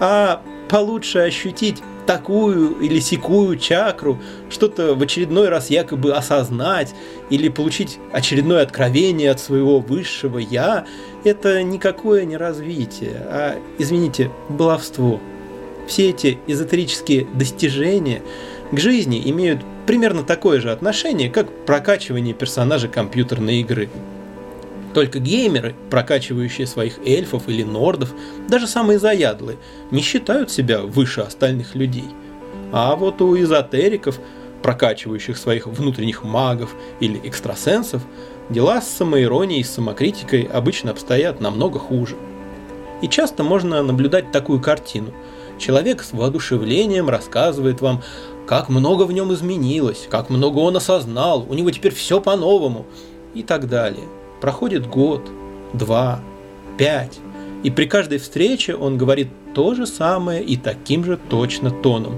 А 0.00 0.42
получше 0.68 1.20
ощутить 1.20 1.82
такую 2.06 2.78
или 2.80 2.98
секую 2.98 3.58
чакру, 3.58 4.18
что-то 4.50 4.94
в 4.94 5.02
очередной 5.02 5.48
раз 5.48 5.70
якобы 5.70 6.12
осознать 6.12 6.94
или 7.30 7.48
получить 7.48 7.98
очередное 8.12 8.62
откровение 8.62 9.30
от 9.30 9.40
своего 9.40 9.78
высшего 9.78 10.38
«я», 10.38 10.84
это 11.24 11.62
никакое 11.62 12.24
не 12.24 12.36
развитие, 12.36 13.16
а, 13.26 13.58
извините, 13.78 14.30
баловство. 14.48 15.20
Все 15.86 16.10
эти 16.10 16.38
эзотерические 16.46 17.26
достижения 17.34 18.22
к 18.70 18.78
жизни 18.78 19.22
имеют 19.30 19.62
примерно 19.86 20.22
такое 20.22 20.60
же 20.60 20.70
отношение, 20.70 21.30
как 21.30 21.50
прокачивание 21.66 22.34
персонажа 22.34 22.88
компьютерной 22.88 23.60
игры. 23.60 23.88
Только 24.94 25.18
геймеры, 25.18 25.74
прокачивающие 25.90 26.66
своих 26.66 26.98
эльфов 27.04 27.48
или 27.48 27.62
нордов, 27.62 28.12
даже 28.48 28.66
самые 28.66 28.98
заядлые, 28.98 29.58
не 29.90 30.02
считают 30.02 30.50
себя 30.50 30.82
выше 30.82 31.22
остальных 31.22 31.74
людей. 31.74 32.10
А 32.72 32.94
вот 32.94 33.20
у 33.22 33.38
эзотериков, 33.38 34.18
прокачивающих 34.62 35.36
своих 35.36 35.66
внутренних 35.66 36.22
магов 36.24 36.74
или 37.00 37.20
экстрасенсов, 37.24 38.02
дела 38.48 38.80
с 38.80 38.88
самоиронией 38.88 39.60
и 39.60 39.64
самокритикой 39.64 40.42
обычно 40.42 40.90
обстоят 40.90 41.40
намного 41.40 41.78
хуже. 41.78 42.16
И 43.00 43.08
часто 43.08 43.42
можно 43.42 43.82
наблюдать 43.82 44.30
такую 44.30 44.60
картину. 44.60 45.12
Человек 45.58 46.02
с 46.02 46.12
воодушевлением 46.12 47.08
рассказывает 47.08 47.80
вам, 47.80 48.02
как 48.46 48.68
много 48.68 49.04
в 49.04 49.12
нем 49.12 49.32
изменилось, 49.32 50.06
как 50.10 50.30
много 50.30 50.58
он 50.58 50.76
осознал, 50.76 51.46
у 51.48 51.54
него 51.54 51.70
теперь 51.70 51.94
все 51.94 52.20
по-новому 52.20 52.86
и 53.34 53.42
так 53.42 53.68
далее. 53.68 54.04
Проходит 54.40 54.88
год, 54.88 55.22
два, 55.72 56.20
пять, 56.76 57.18
и 57.62 57.70
при 57.70 57.84
каждой 57.84 58.18
встрече 58.18 58.74
он 58.74 58.98
говорит 58.98 59.28
то 59.54 59.74
же 59.74 59.86
самое 59.86 60.42
и 60.42 60.56
таким 60.56 61.04
же 61.04 61.16
точно 61.16 61.70
тоном. 61.70 62.14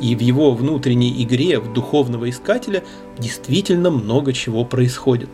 И 0.00 0.16
в 0.16 0.20
его 0.20 0.52
внутренней 0.52 1.22
игре 1.22 1.58
в 1.58 1.72
духовного 1.74 2.30
искателя 2.30 2.82
действительно 3.18 3.90
много 3.90 4.32
чего 4.32 4.64
происходит. 4.64 5.28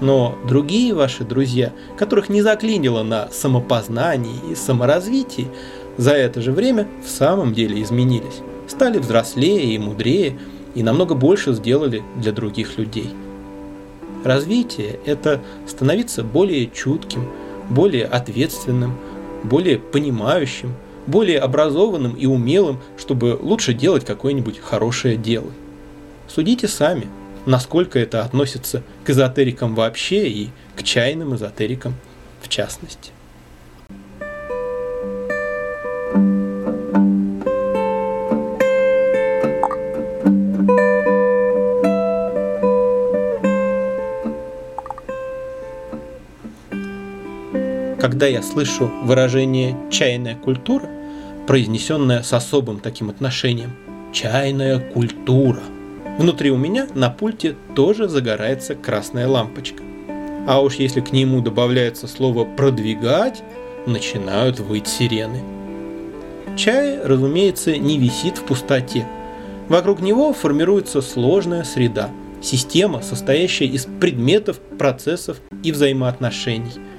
Но 0.00 0.36
другие 0.48 0.94
ваши 0.94 1.24
друзья, 1.24 1.72
которых 1.96 2.28
не 2.28 2.42
заклинило 2.42 3.02
на 3.02 3.28
самопознании 3.30 4.40
и 4.50 4.54
саморазвитии, 4.54 5.48
за 5.96 6.12
это 6.12 6.40
же 6.40 6.52
время 6.52 6.88
в 7.04 7.08
самом 7.08 7.52
деле 7.52 7.80
изменились, 7.82 8.40
стали 8.66 8.98
взрослее 8.98 9.74
и 9.74 9.78
мудрее 9.78 10.38
и 10.74 10.82
намного 10.82 11.14
больше 11.14 11.52
сделали 11.52 12.02
для 12.16 12.32
других 12.32 12.78
людей. 12.78 13.10
Развитие– 14.24 14.98
это 15.04 15.40
становиться 15.66 16.22
более 16.22 16.68
чутким, 16.70 17.28
более 17.68 18.06
ответственным, 18.06 18.96
более 19.42 19.78
понимающим, 19.78 20.74
более 21.06 21.40
образованным 21.40 22.14
и 22.14 22.26
умелым, 22.26 22.78
чтобы 22.96 23.38
лучше 23.40 23.74
делать 23.74 24.04
какое-нибудь 24.04 24.60
хорошее 24.60 25.16
дело. 25.16 25.50
Судите 26.28 26.68
сами, 26.68 27.08
насколько 27.46 27.98
это 27.98 28.22
относится 28.22 28.82
к 29.04 29.10
эзотерикам 29.10 29.74
вообще 29.74 30.28
и 30.28 30.50
к 30.76 30.82
чайным 30.82 31.34
эзотерикам 31.34 31.94
в 32.42 32.48
частности. 32.48 33.12
когда 47.98 48.26
я 48.26 48.42
слышу 48.42 48.88
выражение 49.02 49.76
«чайная 49.90 50.36
культура», 50.36 50.88
произнесенное 51.48 52.22
с 52.22 52.32
особым 52.32 52.78
таким 52.78 53.10
отношением 53.10 53.72
«чайная 54.12 54.78
культура», 54.78 55.60
внутри 56.18 56.50
у 56.50 56.56
меня 56.56 56.86
на 56.94 57.10
пульте 57.10 57.56
тоже 57.74 58.08
загорается 58.08 58.74
красная 58.74 59.28
лампочка. 59.28 59.82
А 60.46 60.60
уж 60.60 60.76
если 60.76 61.00
к 61.00 61.12
нему 61.12 61.40
добавляется 61.40 62.08
слово 62.08 62.44
«продвигать», 62.44 63.42
начинают 63.86 64.60
выть 64.60 64.86
сирены. 64.86 65.42
Чай, 66.56 67.00
разумеется, 67.02 67.76
не 67.76 67.98
висит 67.98 68.38
в 68.38 68.44
пустоте. 68.44 69.06
Вокруг 69.68 70.00
него 70.00 70.32
формируется 70.32 71.00
сложная 71.00 71.64
среда, 71.64 72.10
система, 72.40 73.02
состоящая 73.02 73.66
из 73.66 73.86
предметов, 74.00 74.60
процессов 74.78 75.40
и 75.62 75.72
взаимоотношений– 75.72 76.72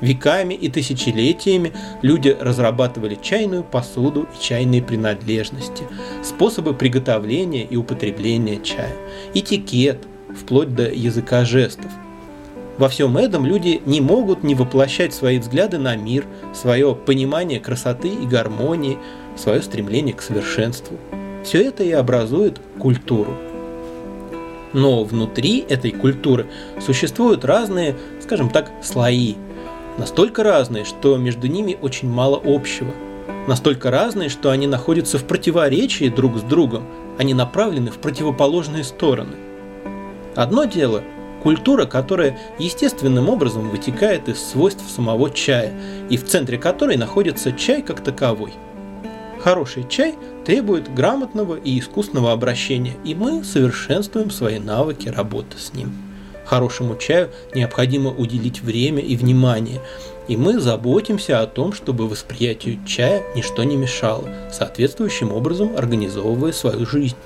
Веками 0.00 0.54
и 0.54 0.68
тысячелетиями 0.68 1.72
люди 2.02 2.36
разрабатывали 2.38 3.18
чайную 3.20 3.64
посуду 3.64 4.28
и 4.34 4.42
чайные 4.42 4.82
принадлежности, 4.82 5.84
способы 6.22 6.74
приготовления 6.74 7.64
и 7.64 7.76
употребления 7.76 8.60
чая, 8.62 8.94
этикет, 9.34 10.06
вплоть 10.36 10.74
до 10.74 10.88
языка 10.90 11.44
жестов. 11.44 11.90
Во 12.78 12.88
всем 12.88 13.16
этом 13.18 13.44
люди 13.44 13.82
не 13.86 14.00
могут 14.00 14.44
не 14.44 14.54
воплощать 14.54 15.12
свои 15.12 15.40
взгляды 15.40 15.78
на 15.78 15.96
мир, 15.96 16.24
свое 16.54 16.94
понимание 16.94 17.58
красоты 17.58 18.08
и 18.08 18.24
гармонии, 18.24 18.98
свое 19.36 19.62
стремление 19.62 20.14
к 20.14 20.22
совершенству. 20.22 20.96
Все 21.42 21.64
это 21.64 21.82
и 21.82 21.90
образует 21.90 22.60
культуру. 22.78 23.36
Но 24.72 25.02
внутри 25.02 25.64
этой 25.68 25.90
культуры 25.90 26.46
существуют 26.80 27.44
разные, 27.44 27.96
скажем 28.20 28.48
так, 28.48 28.70
слои. 28.82 29.34
Настолько 29.98 30.42
разные, 30.42 30.84
что 30.84 31.16
между 31.16 31.48
ними 31.48 31.76
очень 31.80 32.08
мало 32.08 32.40
общего. 32.42 32.92
Настолько 33.46 33.90
разные, 33.90 34.28
что 34.28 34.50
они 34.50 34.66
находятся 34.66 35.18
в 35.18 35.24
противоречии 35.24 36.08
друг 36.08 36.38
с 36.38 36.42
другом. 36.42 36.84
Они 37.18 37.34
направлены 37.34 37.90
в 37.90 37.98
противоположные 37.98 38.84
стороны. 38.84 39.36
Одно 40.36 40.64
дело– 40.64 41.02
культура, 41.42 41.84
которая 41.84 42.38
естественным 42.58 43.28
образом 43.28 43.70
вытекает 43.70 44.28
из 44.28 44.42
свойств 44.42 44.88
самого 44.88 45.30
чая, 45.30 45.72
и 46.08 46.16
в 46.16 46.24
центре 46.24 46.58
которой 46.58 46.96
находится 46.96 47.52
чай 47.52 47.82
как 47.82 48.02
таковой– 48.02 48.52
Хороший 49.40 49.86
чай 49.88 50.16
требует 50.44 50.92
грамотного 50.92 51.54
и 51.56 51.78
искусного 51.78 52.32
обращения, 52.32 52.94
и 53.04 53.14
мы 53.14 53.44
совершенствуем 53.44 54.30
свои 54.30 54.58
навыки 54.58 55.08
работы 55.08 55.56
с 55.58 55.72
ним. 55.74 55.92
Хорошему 56.48 56.96
чаю 56.96 57.28
необходимо 57.54 58.10
уделить 58.10 58.62
время 58.62 59.02
и 59.02 59.16
внимание, 59.16 59.82
и 60.28 60.36
мы 60.38 60.58
заботимся 60.60 61.42
о 61.42 61.46
том, 61.46 61.74
чтобы 61.74 62.08
восприятию 62.08 62.78
чая 62.86 63.22
ничто 63.36 63.64
не 63.64 63.76
мешало, 63.76 64.26
соответствующим 64.50 65.30
образом 65.30 65.76
организовывая 65.76 66.52
свою 66.52 66.86
жизнь. 66.86 67.16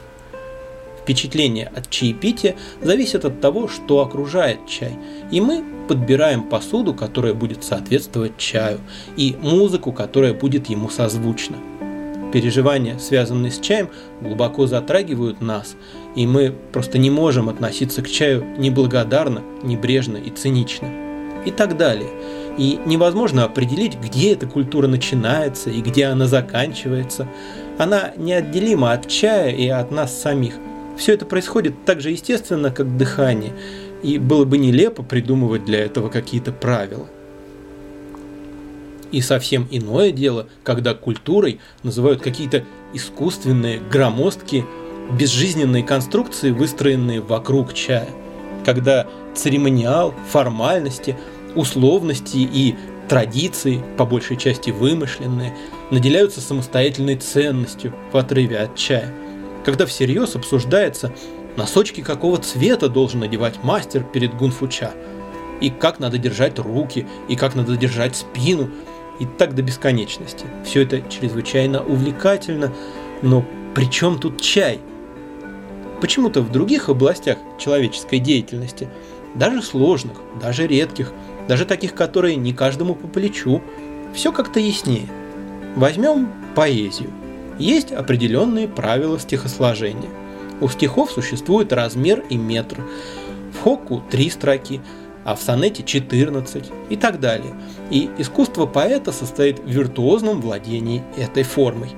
Впечатление 1.00 1.70
от 1.72 1.88
чаепития 1.88 2.56
зависит 2.80 3.24
от 3.24 3.40
того, 3.40 3.68
что 3.68 4.00
окружает 4.00 4.66
чай, 4.66 4.98
и 5.30 5.40
мы 5.40 5.64
подбираем 5.86 6.42
посуду, 6.42 6.92
которая 6.92 7.34
будет 7.34 7.62
соответствовать 7.62 8.38
чаю, 8.38 8.80
и 9.16 9.36
музыку, 9.40 9.92
которая 9.92 10.34
будет 10.34 10.68
ему 10.68 10.90
созвучна– 10.90 11.58
переживания, 12.32 12.98
связанные 12.98 13.52
с 13.52 13.60
чаем, 13.60 13.90
глубоко 14.20 14.66
затрагивают 14.66 15.40
нас, 15.40 15.76
и 16.14 16.26
мы 16.26 16.54
просто 16.72 16.98
не 16.98 17.10
можем 17.10 17.48
относиться 17.48 18.02
к 18.02 18.10
чаю 18.10 18.44
неблагодарно, 18.58 19.42
небрежно 19.62 20.16
и 20.16 20.30
цинично. 20.30 20.88
И 21.44 21.50
так 21.50 21.76
далее. 21.76 22.10
И 22.58 22.78
невозможно 22.84 23.44
определить, 23.44 23.98
где 23.98 24.34
эта 24.34 24.46
культура 24.46 24.86
начинается 24.86 25.70
и 25.70 25.80
где 25.80 26.06
она 26.06 26.26
заканчивается. 26.26 27.26
Она 27.78 28.12
неотделима 28.16 28.92
от 28.92 29.08
чая 29.08 29.50
и 29.50 29.68
от 29.68 29.90
нас 29.90 30.20
самих. 30.20 30.54
Все 30.96 31.14
это 31.14 31.24
происходит 31.24 31.84
так 31.86 32.00
же 32.00 32.10
естественно, 32.10 32.70
как 32.70 32.96
дыхание, 32.96 33.52
и 34.02 34.18
было 34.18 34.44
бы 34.44 34.58
нелепо 34.58 35.02
придумывать 35.02 35.64
для 35.64 35.80
этого 35.80 36.10
какие-то 36.10 36.52
правила. 36.52 37.08
И 39.10 39.20
совсем 39.20 39.66
иное 39.70 40.10
дело, 40.10 40.46
когда 40.62 40.94
культурой 40.94 41.60
называют 41.82 42.22
какие-то 42.22 42.64
искусственные, 42.94 43.80
громоздкие, 43.90 44.64
безжизненные 45.10 45.82
конструкции, 45.82 46.50
выстроенные 46.50 47.20
вокруг 47.20 47.74
чая. 47.74 48.08
Когда 48.64 49.06
церемониал, 49.34 50.14
формальности, 50.30 51.16
условности 51.54 52.36
и 52.36 52.76
традиции, 53.08 53.82
по 53.96 54.06
большей 54.06 54.36
части 54.36 54.70
вымышленные, 54.70 55.54
наделяются 55.90 56.40
самостоятельной 56.40 57.16
ценностью 57.16 57.94
в 58.12 58.16
отрыве 58.16 58.58
от 58.58 58.76
чая. 58.76 59.12
Когда 59.64 59.86
всерьез 59.86 60.34
обсуждается, 60.36 61.12
носочки 61.56 62.00
какого 62.00 62.38
цвета 62.38 62.88
должен 62.88 63.20
надевать 63.20 63.62
мастер 63.62 64.02
перед 64.04 64.34
гунфуча, 64.36 64.92
и 65.60 65.70
как 65.70 66.00
надо 66.00 66.18
держать 66.18 66.58
руки, 66.58 67.06
и 67.28 67.36
как 67.36 67.54
надо 67.54 67.76
держать 67.76 68.16
спину– 68.16 68.70
и 69.22 69.26
так 69.26 69.54
до 69.54 69.62
бесконечности. 69.62 70.46
Все 70.64 70.82
это 70.82 71.00
чрезвычайно 71.08 71.82
увлекательно, 71.82 72.72
но 73.22 73.44
при 73.74 73.88
чем 73.90 74.18
тут 74.18 74.40
чай? 74.40 74.80
Почему-то 76.02 76.42
в 76.42 76.52
других 76.52 76.90
областях 76.90 77.38
человеческой 77.58 78.18
деятельности, 78.18 78.88
даже 79.34 79.62
сложных, 79.62 80.18
даже 80.38 80.66
редких, 80.66 81.12
даже 81.48 81.64
таких, 81.64 81.94
которые 81.94 82.36
не 82.36 82.52
каждому 82.52 82.94
по 82.94 83.08
плечу, 83.08 83.62
все 84.12 84.32
как-то 84.32 84.60
яснее. 84.60 85.06
Возьмем 85.76 86.28
поэзию. 86.54 87.10
Есть 87.58 87.92
определенные 87.92 88.68
правила 88.68 89.18
стихосложения. 89.18 90.10
У 90.60 90.68
стихов 90.68 91.10
существует 91.10 91.72
размер 91.72 92.24
и 92.28 92.36
метр. 92.36 92.84
В 93.56 93.62
хоку 93.62 94.02
три 94.10 94.28
строки– 94.28 94.82
а 95.24 95.36
в 95.36 95.40
сонете 95.40 95.82
14 95.82 96.64
и 96.90 96.96
так 96.96 97.20
далее. 97.20 97.54
И 97.90 98.10
искусство 98.18 98.66
поэта 98.66 99.12
состоит 99.12 99.60
в 99.60 99.68
виртуозном 99.68 100.40
владении 100.40 101.02
этой 101.16 101.42
формой. 101.42 101.90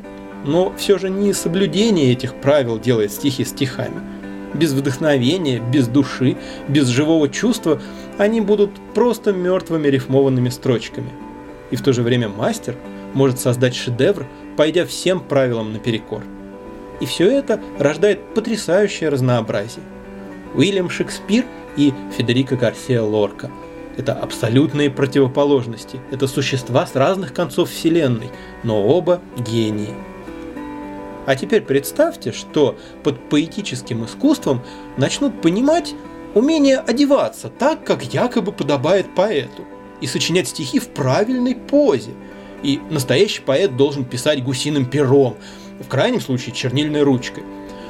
Но 0.44 0.74
все 0.76 0.98
же 0.98 1.10
не 1.10 1.32
соблюдение 1.32 2.12
этих 2.12 2.34
правил 2.34 2.78
делает 2.78 3.12
стихи 3.12 3.44
стихами. 3.44 4.00
Без 4.54 4.72
вдохновения, 4.72 5.58
без 5.58 5.88
души, 5.88 6.36
без 6.68 6.86
живого 6.88 7.28
чувства 7.28 7.80
они 8.18 8.40
будут 8.40 8.70
просто 8.94 9.32
мертвыми 9.32 9.88
рифмованными 9.88 10.48
строчками. 10.48 11.10
И 11.70 11.76
в 11.76 11.82
то 11.82 11.92
же 11.92 12.02
время 12.02 12.28
мастер 12.28 12.76
может 13.14 13.40
создать 13.40 13.74
шедевр, 13.74 14.26
пойдя 14.56 14.86
всем 14.86 15.20
правилам 15.20 15.72
наперекор. 15.72 16.22
И 17.00 17.06
все 17.06 17.28
это 17.28 17.60
рождает 17.78 18.34
потрясающее 18.34 19.08
разнообразие. 19.08 19.84
Уильям 20.54 20.88
Шекспир– 20.88 21.44
и 21.76 21.92
Федерико 22.16 22.56
Гарсия 22.56 23.02
Лорка. 23.02 23.50
Это 23.96 24.12
абсолютные 24.12 24.90
противоположности, 24.90 26.00
это 26.10 26.26
существа 26.26 26.86
с 26.86 26.96
разных 26.96 27.32
концов 27.32 27.70
Вселенной, 27.70 28.30
но 28.64 28.82
оба 28.84 29.20
гении. 29.36 29.94
А 31.26 31.36
теперь 31.36 31.62
представьте, 31.62 32.32
что 32.32 32.76
под 33.02 33.28
поэтическим 33.28 34.04
искусством 34.04 34.62
начнут 34.96 35.40
понимать 35.40 35.94
умение 36.34 36.78
одеваться 36.78 37.48
так, 37.48 37.84
как 37.84 38.02
якобы 38.14 38.52
подобает 38.52 39.14
поэту, 39.14 39.64
и 40.00 40.06
сочинять 40.06 40.48
стихи 40.48 40.78
в 40.78 40.88
правильной 40.88 41.54
позе. 41.54 42.10
И 42.62 42.80
настоящий 42.90 43.42
поэт 43.42 43.76
должен 43.76 44.04
писать 44.04 44.42
гусиным 44.42 44.86
пером, 44.86 45.36
в 45.80 45.88
крайнем 45.88 46.20
случае 46.20 46.54
чернильной 46.54 47.02
ручкой. 47.02 47.44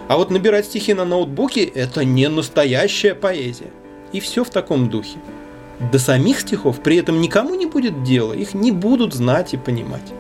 А 0.09 0.17
вот 0.17 0.31
набирать 0.31 0.67
стихи 0.67 0.95
на 0.95 1.05
ноутбуке– 1.05 1.65
это 1.65 2.05
не 2.05 2.29
настоящая 2.29 3.15
поэзия. 3.15 3.71
И 4.13 4.21
все 4.21 4.45
в 4.45 4.51
таком 4.51 4.91
духе. 4.91 5.19
До 5.93 5.99
самих 5.99 6.41
стихов 6.41 6.81
при 6.81 6.97
этом 6.97 7.21
никому 7.21 7.55
не 7.55 7.67
будет 7.67 8.05
дела, 8.05 8.33
их 8.33 8.55
не 8.55 8.71
будут 8.71 9.15
знать 9.15 9.55
и 9.55 9.57
понимать. 9.57 10.13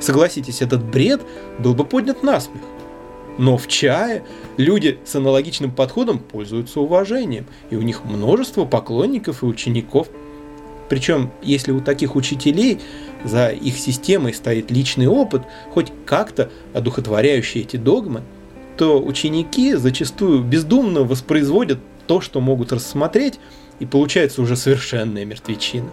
Согласитесь, 0.00 0.62
этот 0.62 0.82
бред 0.82 1.20
был 1.58 1.74
бы 1.74 1.84
поднят 1.84 2.22
на 2.22 2.40
смех. 2.40 2.62
Но 3.38 3.56
в 3.56 3.68
чае 3.68 4.24
люди 4.56 4.98
с 5.04 5.14
аналогичным 5.14 5.70
подходом 5.70 6.18
пользуются 6.18 6.80
уважением, 6.80 7.46
и 7.70 7.76
у 7.76 7.82
них 7.82 8.04
множество 8.04 8.64
поклонников 8.64 9.42
и 9.42 9.46
учеников. 9.46 10.08
Причем, 10.88 11.30
если 11.42 11.70
у 11.70 11.80
таких 11.80 12.16
учителей 12.16 12.80
за 13.24 13.48
их 13.48 13.78
системой 13.78 14.34
стоит 14.34 14.70
личный 14.70 15.06
опыт, 15.06 15.42
хоть 15.72 15.92
как-то 16.04 16.50
одухотворяющий 16.74 17.60
эти 17.60 17.76
догмы, 17.76 18.22
то 18.76 19.00
ученики 19.00 19.74
зачастую 19.74 20.42
бездумно 20.42 21.02
воспроизводят 21.02 21.78
то, 22.06 22.20
что 22.20 22.40
могут 22.40 22.72
рассмотреть, 22.72 23.38
и 23.78 23.86
получается 23.86 24.42
уже 24.42 24.56
совершенная 24.56 25.24
мертвечина. 25.24 25.90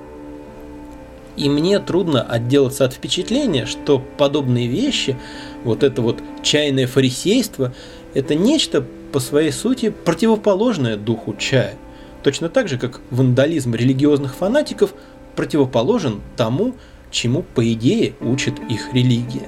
И 1.37 1.49
мне 1.49 1.79
трудно 1.79 2.23
отделаться 2.23 2.85
от 2.85 2.93
впечатления, 2.93 3.67
что 3.67 3.99
подобные 4.17 4.67
вещи, 4.67 5.15
вот 5.63 5.83
это 5.83 6.01
вот 6.01 6.21
чайное 6.41 6.87
фарисейство, 6.87 7.73
это 8.15 8.33
нечто 8.33 8.83
по 9.11 9.19
своей 9.19 9.51
сути 9.51 9.89
противоположное 9.89 10.97
духу 10.97 11.35
чая. 11.37 11.75
Точно 12.23 12.49
так 12.49 12.67
же, 12.67 12.79
как 12.79 13.01
вандализм 13.11 13.75
религиозных 13.75 14.35
фанатиков 14.35 14.93
противоположен 15.35 16.21
тому, 16.35 16.73
чему, 17.11 17.43
по 17.43 17.71
идее, 17.71 18.15
учит 18.19 18.55
их 18.69 18.93
религия. 18.93 19.47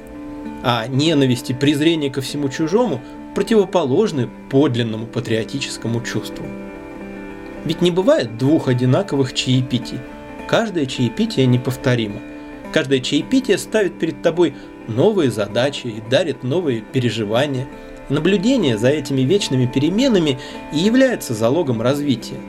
А 0.64 0.86
ненависть 0.88 1.50
и 1.50 1.54
презрение 1.56 2.12
ко 2.12 2.22
всему 2.22 2.50
чужому 2.50 3.02
противоположны 3.34 4.30
подлинному 4.52 5.08
патриотическому 5.08 6.02
чувству. 6.02 6.46
Ведь 7.66 7.82
не 7.82 7.92
бывает 7.92 8.38
двух 8.38 8.68
одинаковых 8.68 9.34
чаепитий. 9.34 10.00
Каждое 10.50 10.88
чаепитие 10.88 11.46
неповторимо. 11.46 12.22
Каждое 12.74 13.02
чаепитие 13.02 13.60
ставит 13.60 14.00
перед 14.00 14.24
тобой 14.24 14.56
новые 14.88 15.30
задачи 15.30 15.86
и 15.86 16.02
дарит 16.10 16.42
новые 16.42 16.82
переживания. 16.82 17.68
Наблюдение 18.10 18.76
за 18.76 18.90
этими 18.90 19.22
вечными 19.22 19.68
переменами 19.68 20.40
и 20.74 20.80
является 20.80 21.36
залогом 21.36 21.84
развития. 21.84 22.40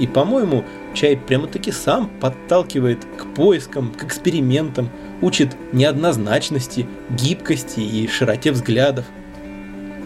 И, 0.00 0.08
по-моему, 0.08 0.64
чай 0.94 1.16
прямо-таки 1.16 1.70
сам 1.70 2.10
подталкивает 2.20 3.04
к 3.04 3.32
поискам, 3.34 3.92
к 3.92 4.02
экспериментам, 4.02 4.90
учит 5.22 5.56
неоднозначности, 5.72 6.88
гибкости 7.10 7.78
и 7.78 8.08
широте 8.08 8.50
взглядов– 8.50 9.04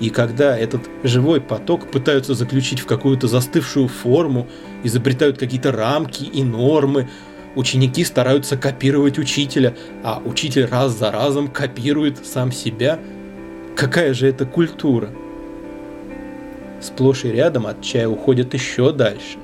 и 0.00 0.10
когда 0.10 0.56
этот 0.56 0.82
живой 1.02 1.40
поток 1.40 1.90
пытаются 1.90 2.34
заключить 2.34 2.80
в 2.80 2.86
какую-то 2.86 3.26
застывшую 3.26 3.88
форму, 3.88 4.46
изобретают 4.84 5.38
какие-то 5.38 5.72
рамки 5.72 6.22
и 6.22 6.44
нормы, 6.44 7.08
ученики 7.54 8.04
стараются 8.04 8.56
копировать 8.56 9.18
учителя, 9.18 9.74
а 10.02 10.22
учитель 10.24 10.66
раз 10.66 10.92
за 10.92 11.10
разом 11.10 11.48
копирует 11.48 12.26
сам 12.26 12.52
себя. 12.52 12.98
Какая 13.76 14.14
же 14.14 14.28
это 14.28 14.44
культура? 14.46 15.10
сплошь 16.80 17.24
и 17.24 17.30
рядом 17.30 17.66
от 17.66 17.82
чая 17.82 18.08
уходят 18.08 18.54
еще 18.54 18.92
дальше. 18.92 19.38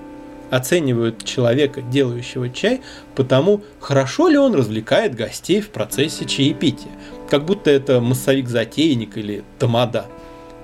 Оценивают 0.50 1.24
человека, 1.24 1.82
делающего 1.82 2.48
чай, 2.48 2.80
потому 3.14 3.62
хорошо 3.80 4.28
ли 4.28 4.36
он 4.36 4.54
развлекает 4.54 5.14
гостей 5.14 5.60
в 5.60 5.70
процессе 5.70 6.26
чаепития, 6.26 6.92
как 7.28 7.44
будто 7.44 7.70
это 7.70 8.00
массовик-затейник 8.00 9.16
или 9.16 9.42
тамада. 9.58 10.06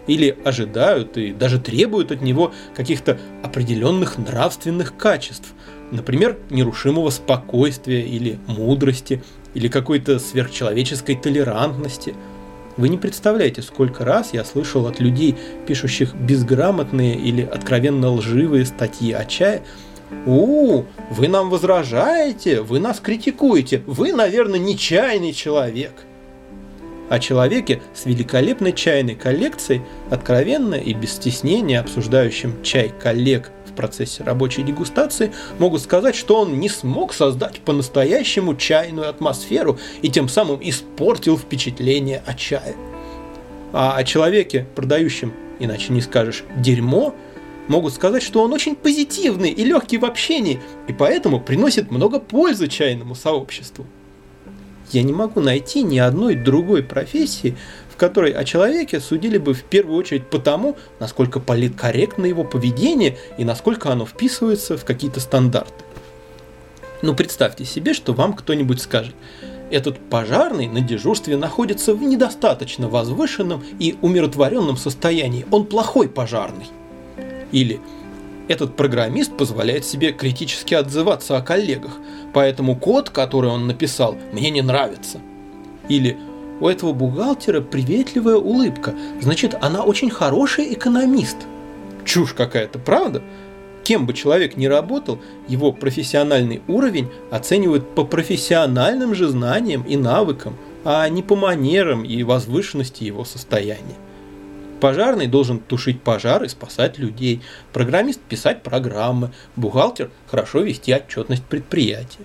Или 0.06 0.36
ожидают 0.44 1.16
и 1.16 1.32
даже 1.32 1.58
требуют 1.58 2.12
от 2.12 2.20
него 2.20 2.52
каких-то 2.74 3.18
определенных 3.42 4.18
нравственных 4.18 4.96
качеств, 4.96 5.52
например, 5.90 6.38
нерушимого 6.50 7.10
спокойствия 7.10 8.02
или 8.02 8.38
мудрости, 8.46 9.22
или 9.54 9.68
какой-то 9.68 10.18
сверхчеловеческой 10.18 11.16
толерантности– 11.16 12.14
вы 12.76 12.88
не 12.88 12.96
представляете, 12.96 13.60
сколько 13.60 14.06
раз 14.06 14.30
я 14.32 14.42
слышал 14.42 14.86
от 14.86 15.00
людей, 15.00 15.36
пишущих 15.66 16.14
безграмотные 16.14 17.14
или 17.14 17.42
откровенно 17.42 18.10
лживые 18.10 18.64
статьи 18.64 19.12
о 19.12 19.24
чае, 19.26 19.62
«У, 20.26 20.84
вы 21.10 21.28
нам 21.28 21.50
возражаете, 21.50 22.62
вы 22.62 22.80
нас 22.80 22.98
критикуете, 23.00 23.82
вы, 23.86 24.12
наверное, 24.12 24.58
нечаянный 24.58 25.32
человек». 25.32 25.92
О 27.10 27.18
человеке 27.18 27.82
с 27.92 28.06
великолепной 28.06 28.72
чайной 28.72 29.16
коллекцией, 29.16 29.82
откровенно 30.10 30.76
и 30.76 30.94
без 30.94 31.14
стеснения 31.14 31.80
обсуждающим 31.80 32.62
чай 32.62 32.94
коллег 33.02 33.50
в 33.66 33.72
процессе 33.72 34.22
рабочей 34.22 34.62
дегустации 34.62 35.32
могут 35.58 35.82
сказать, 35.82 36.14
что 36.14 36.40
он 36.40 36.60
не 36.60 36.68
смог 36.68 37.12
создать 37.12 37.62
по-настоящему 37.62 38.54
чайную 38.54 39.08
атмосферу 39.08 39.76
и 40.02 40.08
тем 40.08 40.28
самым 40.28 40.60
испортил 40.62 41.36
впечатление 41.36 42.22
о 42.26 42.34
чае. 42.34 42.76
А 43.72 43.96
о 43.96 44.04
человеке, 44.04 44.68
продающем, 44.76 45.34
иначе 45.58 45.92
не 45.92 46.02
скажешь, 46.02 46.44
дерьмо, 46.58 47.12
могут 47.66 47.92
сказать, 47.92 48.22
что 48.22 48.40
он 48.40 48.52
очень 48.52 48.76
позитивный 48.76 49.50
и 49.50 49.64
легкий 49.64 49.98
в 49.98 50.04
общении, 50.04 50.60
и 50.86 50.92
поэтому 50.92 51.40
приносит 51.40 51.90
много 51.90 52.20
пользы 52.20 52.68
чайному 52.68 53.16
сообществу. 53.16 53.84
Я 54.90 55.02
не 55.02 55.12
могу 55.12 55.40
найти 55.40 55.82
ни 55.82 55.98
одной 55.98 56.34
другой 56.34 56.82
профессии, 56.82 57.56
которой 58.00 58.32
о 58.32 58.44
человеке 58.44 58.98
судили 58.98 59.36
бы 59.36 59.52
в 59.52 59.62
первую 59.62 59.98
очередь 59.98 60.26
потому, 60.26 60.78
насколько 61.00 61.38
политкорректно 61.38 62.24
его 62.24 62.44
поведение 62.44 63.18
и 63.36 63.44
насколько 63.44 63.92
оно 63.92 64.06
вписывается 64.06 64.78
в 64.78 64.86
какие-то 64.86 65.20
стандарты. 65.20 65.84
Ну 67.02 67.14
представьте 67.14 67.66
себе, 67.66 67.92
что 67.92 68.14
вам 68.14 68.32
кто-нибудь 68.32 68.80
скажет, 68.80 69.14
этот 69.70 69.98
пожарный 70.08 70.66
на 70.66 70.80
дежурстве 70.80 71.36
находится 71.36 71.94
в 71.94 72.02
недостаточно 72.02 72.88
возвышенном 72.88 73.62
и 73.78 73.94
умиротворенном 74.00 74.78
состоянии, 74.78 75.44
он 75.50 75.66
плохой 75.66 76.08
пожарный. 76.08 76.68
Или 77.52 77.80
этот 78.50 78.74
программист 78.74 79.36
позволяет 79.36 79.84
себе 79.84 80.10
критически 80.10 80.74
отзываться 80.74 81.36
о 81.36 81.40
коллегах, 81.40 81.92
поэтому 82.34 82.74
код, 82.74 83.08
который 83.08 83.48
он 83.48 83.68
написал, 83.68 84.18
мне 84.32 84.50
не 84.50 84.60
нравится. 84.60 85.20
Или 85.88 86.18
у 86.60 86.66
этого 86.66 86.92
бухгалтера 86.92 87.60
приветливая 87.60 88.34
улыбка. 88.34 88.92
Значит, 89.20 89.56
она 89.60 89.84
очень 89.84 90.10
хороший 90.10 90.72
экономист. 90.74 91.36
Чушь 92.04 92.34
какая-то, 92.34 92.80
правда? 92.80 93.22
Кем 93.84 94.04
бы 94.04 94.14
человек 94.14 94.56
ни 94.56 94.66
работал, 94.66 95.20
его 95.46 95.70
профессиональный 95.70 96.60
уровень 96.66 97.08
оценивают 97.30 97.94
по 97.94 98.04
профессиональным 98.04 99.14
же 99.14 99.28
знаниям 99.28 99.82
и 99.82 99.96
навыкам, 99.96 100.56
а 100.84 101.08
не 101.08 101.22
по 101.22 101.36
манерам 101.36 102.02
и 102.02 102.24
возвышенности 102.24 103.04
его 103.04 103.24
состояния. 103.24 103.96
Пожарный 104.80 105.26
должен 105.26 105.60
тушить 105.60 106.02
пожар 106.02 106.42
и 106.44 106.48
спасать 106.48 106.98
людей, 106.98 107.42
программист 107.72 108.20
писать 108.20 108.62
программы, 108.62 109.30
бухгалтер 109.56 110.10
хорошо 110.26 110.60
вести 110.60 110.92
отчетность 110.92 111.44
предприятия. 111.44 112.24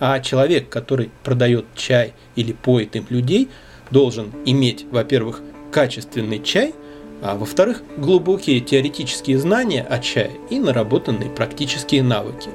А 0.00 0.18
человек, 0.20 0.68
который 0.68 1.10
продает 1.22 1.66
чай 1.76 2.14
или 2.34 2.52
поет 2.52 2.96
им 2.96 3.06
людей– 3.08 3.48
должен 3.92 4.32
иметь, 4.44 4.86
во-первых, 4.90 5.42
качественный 5.70 6.42
чай, 6.42 6.74
а 7.22 7.36
во-вторых, 7.36 7.82
глубокие 7.96 8.58
теоретические 8.60 9.38
знания 9.38 9.86
о 9.88 10.00
чае 10.00 10.32
и 10.50 10.58
наработанные 10.58 11.30
практические 11.30 12.02
навыки. 12.02 12.50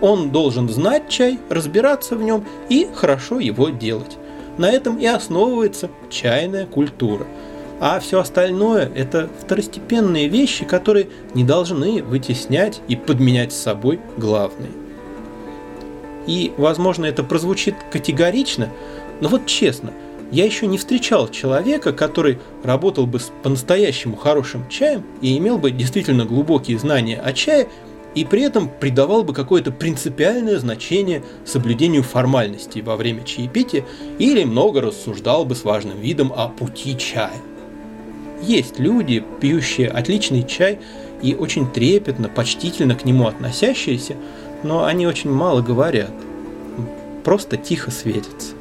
Он 0.00 0.30
должен 0.30 0.68
знать 0.68 1.08
чай, 1.08 1.38
разбираться 1.50 2.16
в 2.16 2.22
нем 2.22 2.44
и 2.68 2.88
хорошо 2.94 3.40
его 3.40 3.68
делать. 3.68 4.16
На 4.56 4.70
этом 4.70 4.98
и 4.98 5.06
основывается 5.06 5.90
чайная 6.08 6.66
культура. 6.66 7.26
А 7.78 8.00
все 8.00 8.20
остальное– 8.20 8.90
это 8.94 9.28
второстепенные 9.40 10.28
вещи, 10.28 10.64
которые 10.64 11.08
не 11.34 11.44
должны 11.44 12.02
вытеснять 12.02 12.80
и 12.88 12.96
подменять 12.96 13.52
с 13.52 13.60
собой 13.60 14.00
главные. 14.16 14.70
И, 16.26 16.52
возможно, 16.56 17.04
это 17.04 17.22
прозвучит 17.22 17.74
категорично, 17.92 18.70
но 19.20 19.28
вот 19.28 19.46
честно– 19.46 19.92
я 20.32 20.44
еще 20.44 20.66
не 20.66 20.76
встречал 20.76 21.28
человека, 21.28 21.92
который 21.92 22.38
работал 22.64 23.06
бы 23.06 23.20
с 23.20 23.30
по-настоящему 23.42 24.16
хорошим 24.16 24.68
чаем 24.68 25.04
и 25.20 25.38
имел 25.38 25.58
бы 25.58 25.70
действительно 25.70 26.24
глубокие 26.24 26.78
знания 26.78 27.20
о 27.20 27.32
чае, 27.32 27.68
и 28.14 28.24
при 28.24 28.42
этом 28.42 28.68
придавал 28.68 29.22
бы 29.22 29.34
какое-то 29.34 29.70
принципиальное 29.70 30.58
значение 30.58 31.22
соблюдению 31.44 32.02
формальностей 32.02 32.80
во 32.80 32.96
время 32.96 33.22
чаепития 33.24 33.84
или 34.18 34.42
много 34.42 34.80
рассуждал 34.80 35.44
бы 35.44 35.54
с 35.54 35.64
важным 35.64 36.00
видом 36.00 36.32
о 36.34 36.48
пути 36.48 36.96
чая. 36.96 37.36
Есть 38.42 38.78
люди, 38.78 39.24
пьющие 39.40 39.88
отличный 39.88 40.42
чай 40.42 40.78
и 41.22 41.34
очень 41.34 41.70
трепетно, 41.70 42.28
почтительно 42.28 42.94
к 42.94 43.04
нему 43.04 43.26
относящиеся, 43.26 44.16
но 44.62 44.84
они 44.84 45.06
очень 45.06 45.30
мало 45.30 45.62
говорят, 45.62 46.10
просто 47.24 47.56
тихо 47.56 47.90
светятся. 47.90 48.54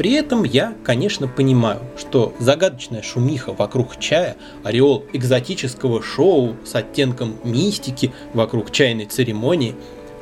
При 0.00 0.12
этом 0.12 0.44
я, 0.44 0.72
конечно, 0.82 1.28
понимаю, 1.28 1.82
что 1.98 2.32
загадочная 2.38 3.02
шумиха 3.02 3.52
вокруг 3.52 3.98
чая, 3.98 4.38
ореол 4.64 5.04
экзотического 5.12 6.02
шоу 6.02 6.56
с 6.64 6.74
оттенком 6.74 7.34
мистики 7.44 8.10
вокруг 8.32 8.70
чайной 8.72 9.04
церемонии, 9.04 9.74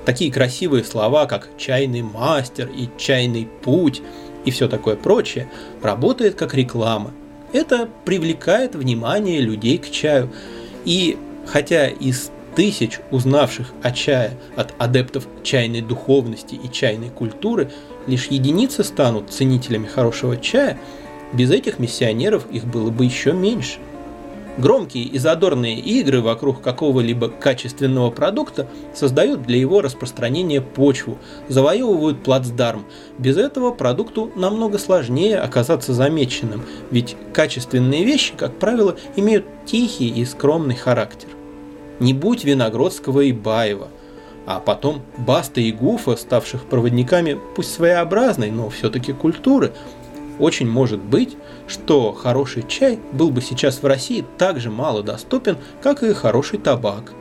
такие 0.08 0.32
красивые 0.32 0.84
слова, 0.84 1.26
как 1.26 1.50
«чайный 1.58 2.00
мастер» 2.00 2.70
и 2.74 2.88
«чайный 2.96 3.46
путь» 3.60 4.00
и 4.46 4.50
все 4.50 4.66
такое 4.66 4.96
прочее, 4.96 5.50
работает 5.82 6.34
как 6.34 6.54
реклама. 6.54 7.12
Это 7.52 7.90
привлекает 8.06 8.74
внимание 8.74 9.42
людей 9.42 9.76
к 9.76 9.90
чаю. 9.90 10.32
И 10.86 11.18
хотя 11.44 11.88
из 11.88 12.30
тысяч 12.56 13.00
узнавших 13.10 13.70
о 13.82 13.90
чае 13.90 14.38
от 14.56 14.72
адептов 14.78 15.26
чайной 15.42 15.82
духовности 15.82 16.54
и 16.54 16.72
чайной 16.72 17.10
культуры 17.10 17.70
лишь 18.06 18.28
единицы 18.28 18.84
станут 18.84 19.28
ценителями 19.28 19.84
хорошего 19.84 20.38
чая, 20.38 20.78
без 21.34 21.50
этих 21.50 21.78
миссионеров 21.78 22.50
их 22.50 22.64
было 22.64 22.88
бы 22.88 23.04
еще 23.04 23.34
меньше. 23.34 23.78
Громкие 24.58 25.04
и 25.04 25.18
задорные 25.18 25.78
игры 25.78 26.20
вокруг 26.20 26.60
какого-либо 26.60 27.28
качественного 27.28 28.10
продукта 28.10 28.68
создают 28.92 29.42
для 29.42 29.56
его 29.56 29.80
распространения 29.80 30.60
почву, 30.60 31.16
завоевывают 31.46 32.24
плацдарм. 32.24 32.84
Без 33.18 33.36
этого 33.36 33.70
продукту 33.70 34.32
намного 34.34 34.78
сложнее 34.78 35.38
оказаться 35.38 35.94
замеченным, 35.94 36.64
ведь 36.90 37.16
качественные 37.32 38.04
вещи, 38.04 38.34
как 38.36 38.58
правило, 38.58 38.96
имеют 39.14 39.46
тихий 39.64 40.08
и 40.08 40.24
скромный 40.24 40.74
характер. 40.74 41.28
Не 42.00 42.12
будь 42.12 42.42
Виногродского 42.42 43.20
и 43.20 43.32
Баева, 43.32 43.88
а 44.44 44.58
потом 44.58 45.02
Баста 45.18 45.60
и 45.60 45.70
Гуфа, 45.70 46.16
ставших 46.16 46.64
проводниками 46.64 47.38
пусть 47.54 47.74
своеобразной, 47.74 48.50
но 48.50 48.70
все-таки 48.70 49.12
культуры, 49.12 49.72
очень 50.38 50.68
может 50.68 51.00
быть, 51.00 51.36
что 51.66 52.12
хороший 52.12 52.64
чай 52.66 52.98
был 53.12 53.30
бы 53.30 53.40
сейчас 53.40 53.82
в 53.82 53.86
России 53.86 54.24
так 54.38 54.60
же 54.60 54.70
мало 54.70 55.02
доступен, 55.02 55.56
как 55.82 56.02
и 56.02 56.12
хороший 56.12 56.58
табак. 56.58 57.12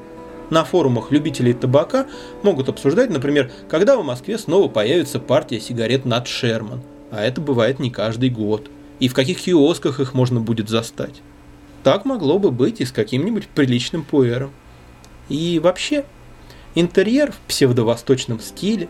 На 0.50 0.64
форумах 0.64 1.12
любителей 1.12 1.54
табака 1.54 2.08
могут 2.42 2.70
обсуждать, 2.70 3.10
например, 3.10 3.52
когда 3.68 3.98
в 3.98 4.06
Москве 4.06 4.38
снова 4.38 4.70
появится 4.70 5.20
партия 5.20 5.60
сигарет 5.60 6.06
над 6.06 6.28
Шерман, 6.28 6.82
а 7.12 7.24
это 7.24 7.42
бывает 7.42 7.80
не 7.80 7.90
каждый 7.90 8.30
год, 8.30 8.70
и 9.00 9.08
в 9.10 9.14
каких 9.14 9.42
киосках 9.42 10.00
их 10.00 10.14
можно 10.14 10.40
будет 10.40 10.70
застать. 10.70 11.22
Так 11.84 12.06
могло 12.06 12.40
бы 12.40 12.52
быть 12.52 12.82
и 12.82 12.86
с 12.86 12.92
каким-нибудь 12.92 13.48
приличным 13.48 14.04
пуэром. 14.04 14.52
И 15.30 15.60
вообще, 15.62 16.06
интерьер 16.76 17.32
в 17.32 17.40
псевдовосточном 17.48 18.40
стиле, 18.40 18.88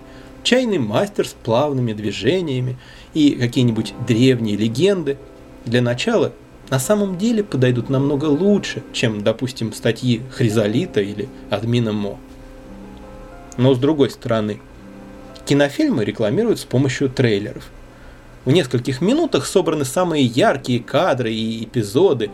чайный 0.48 0.78
мастер 0.78 1.28
с 1.28 1.34
плавными 1.34 1.92
движениями 1.92 2.78
и 3.14 3.32
какие-нибудь 3.32 3.94
древние 4.08 4.56
легенды 4.56 5.18
для 5.66 5.82
начала 5.82 6.32
на 6.70 6.80
самом 6.80 7.18
деле 7.18 7.44
подойдут 7.44 7.90
намного 7.90 8.28
лучше, 8.28 8.82
чем, 8.94 9.26
допустим, 9.26 9.74
статьи 9.74 10.22
Хризолита 10.32 11.02
или 11.02 11.28
Админа 11.50 11.92
Мо. 11.92 12.18
Но 13.58 13.74
с 13.74 13.78
другой 13.78 14.10
стороны, 14.10 14.62
Кинофильмы 15.46 16.06
рекламируют 16.06 16.62
с 16.62 16.64
помощью 16.64 17.10
трейлеров. 17.10 17.68
В 18.46 18.52
нескольких 18.52 19.02
минутах 19.02 19.48
собраны 19.48 19.84
самые 19.84 20.24
яркие 20.24 20.80
кадры 20.82 21.34
и 21.34 21.66
эпизоды. 21.66 22.32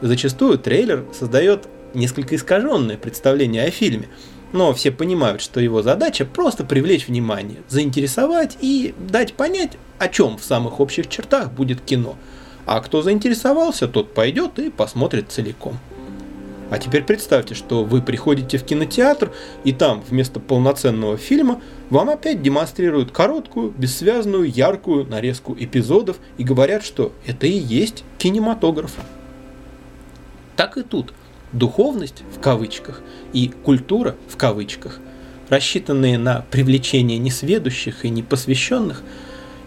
Зачастую 0.00 0.58
трейлер 0.58 1.04
создает 1.12 1.66
несколько 1.94 2.36
искаженное 2.36 2.96
представление 2.96 3.64
о 3.64 3.70
фильме, 3.72 4.06
но 4.52 4.72
все 4.72 4.90
понимают, 4.90 5.40
что 5.40 5.60
его 5.60 5.82
задача 5.82 6.24
просто 6.24 6.64
привлечь 6.64 7.08
внимание, 7.08 7.58
заинтересовать 7.68 8.56
и 8.60 8.94
дать 8.98 9.34
понять, 9.34 9.72
о 9.98 10.08
чем 10.08 10.38
в 10.38 10.44
самых 10.44 10.80
общих 10.80 11.08
чертах 11.08 11.50
будет 11.52 11.80
кино. 11.80 12.16
А 12.64 12.80
кто 12.80 13.02
заинтересовался, 13.02 13.88
тот 13.88 14.14
пойдет 14.14 14.58
и 14.58 14.70
посмотрит 14.70 15.30
целиком. 15.30 15.78
А 16.68 16.78
теперь 16.78 17.04
представьте, 17.04 17.54
что 17.54 17.84
вы 17.84 18.02
приходите 18.02 18.58
в 18.58 18.64
кинотеатр, 18.64 19.32
и 19.62 19.72
там 19.72 20.02
вместо 20.08 20.40
полноценного 20.40 21.16
фильма 21.16 21.60
вам 21.90 22.10
опять 22.10 22.42
демонстрируют 22.42 23.12
короткую, 23.12 23.70
бессвязную, 23.70 24.50
яркую 24.50 25.06
нарезку 25.06 25.56
эпизодов 25.58 26.16
и 26.38 26.44
говорят, 26.44 26.84
что 26.84 27.12
это 27.24 27.46
и 27.46 27.56
есть 27.56 28.02
кинематограф. 28.18 28.96
Так 30.56 30.76
и 30.76 30.82
тут. 30.82 31.12
Духовность 31.52 32.22
в 32.34 32.40
кавычках 32.40 33.02
и 33.32 33.48
культура 33.48 34.16
в 34.28 34.36
кавычках, 34.36 34.98
рассчитанные 35.48 36.18
на 36.18 36.44
привлечение 36.50 37.18
несведущих 37.18 38.04
и 38.04 38.10
непосвященных– 38.10 39.02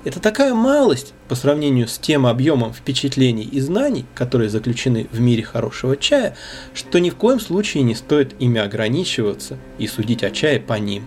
это 0.06 0.22
такая 0.22 0.54
малость 0.54 1.14
по 1.28 1.36
сравнению 1.36 1.88
с 1.90 1.98
тем 1.98 2.26
объемом 2.26 2.74
впечатлений 2.74 3.44
и 3.44 3.60
знаний, 3.60 4.06
которые 4.16 4.50
заключены 4.50 5.08
в 5.12 5.20
мире 5.20 5.44
хорошего 5.44 5.98
чая, 5.98 6.38
что 6.74 7.00
ни 7.00 7.10
в 7.10 7.16
коем 7.18 7.42
случае 7.42 7.84
не 7.84 7.96
стоит 7.96 8.34
ими 8.40 8.62
ограничиваться 8.62 9.58
и 9.78 9.88
судить 9.88 10.24
о 10.24 10.32
чае 10.32 10.62
по 10.62 10.76
ним. 10.76 11.04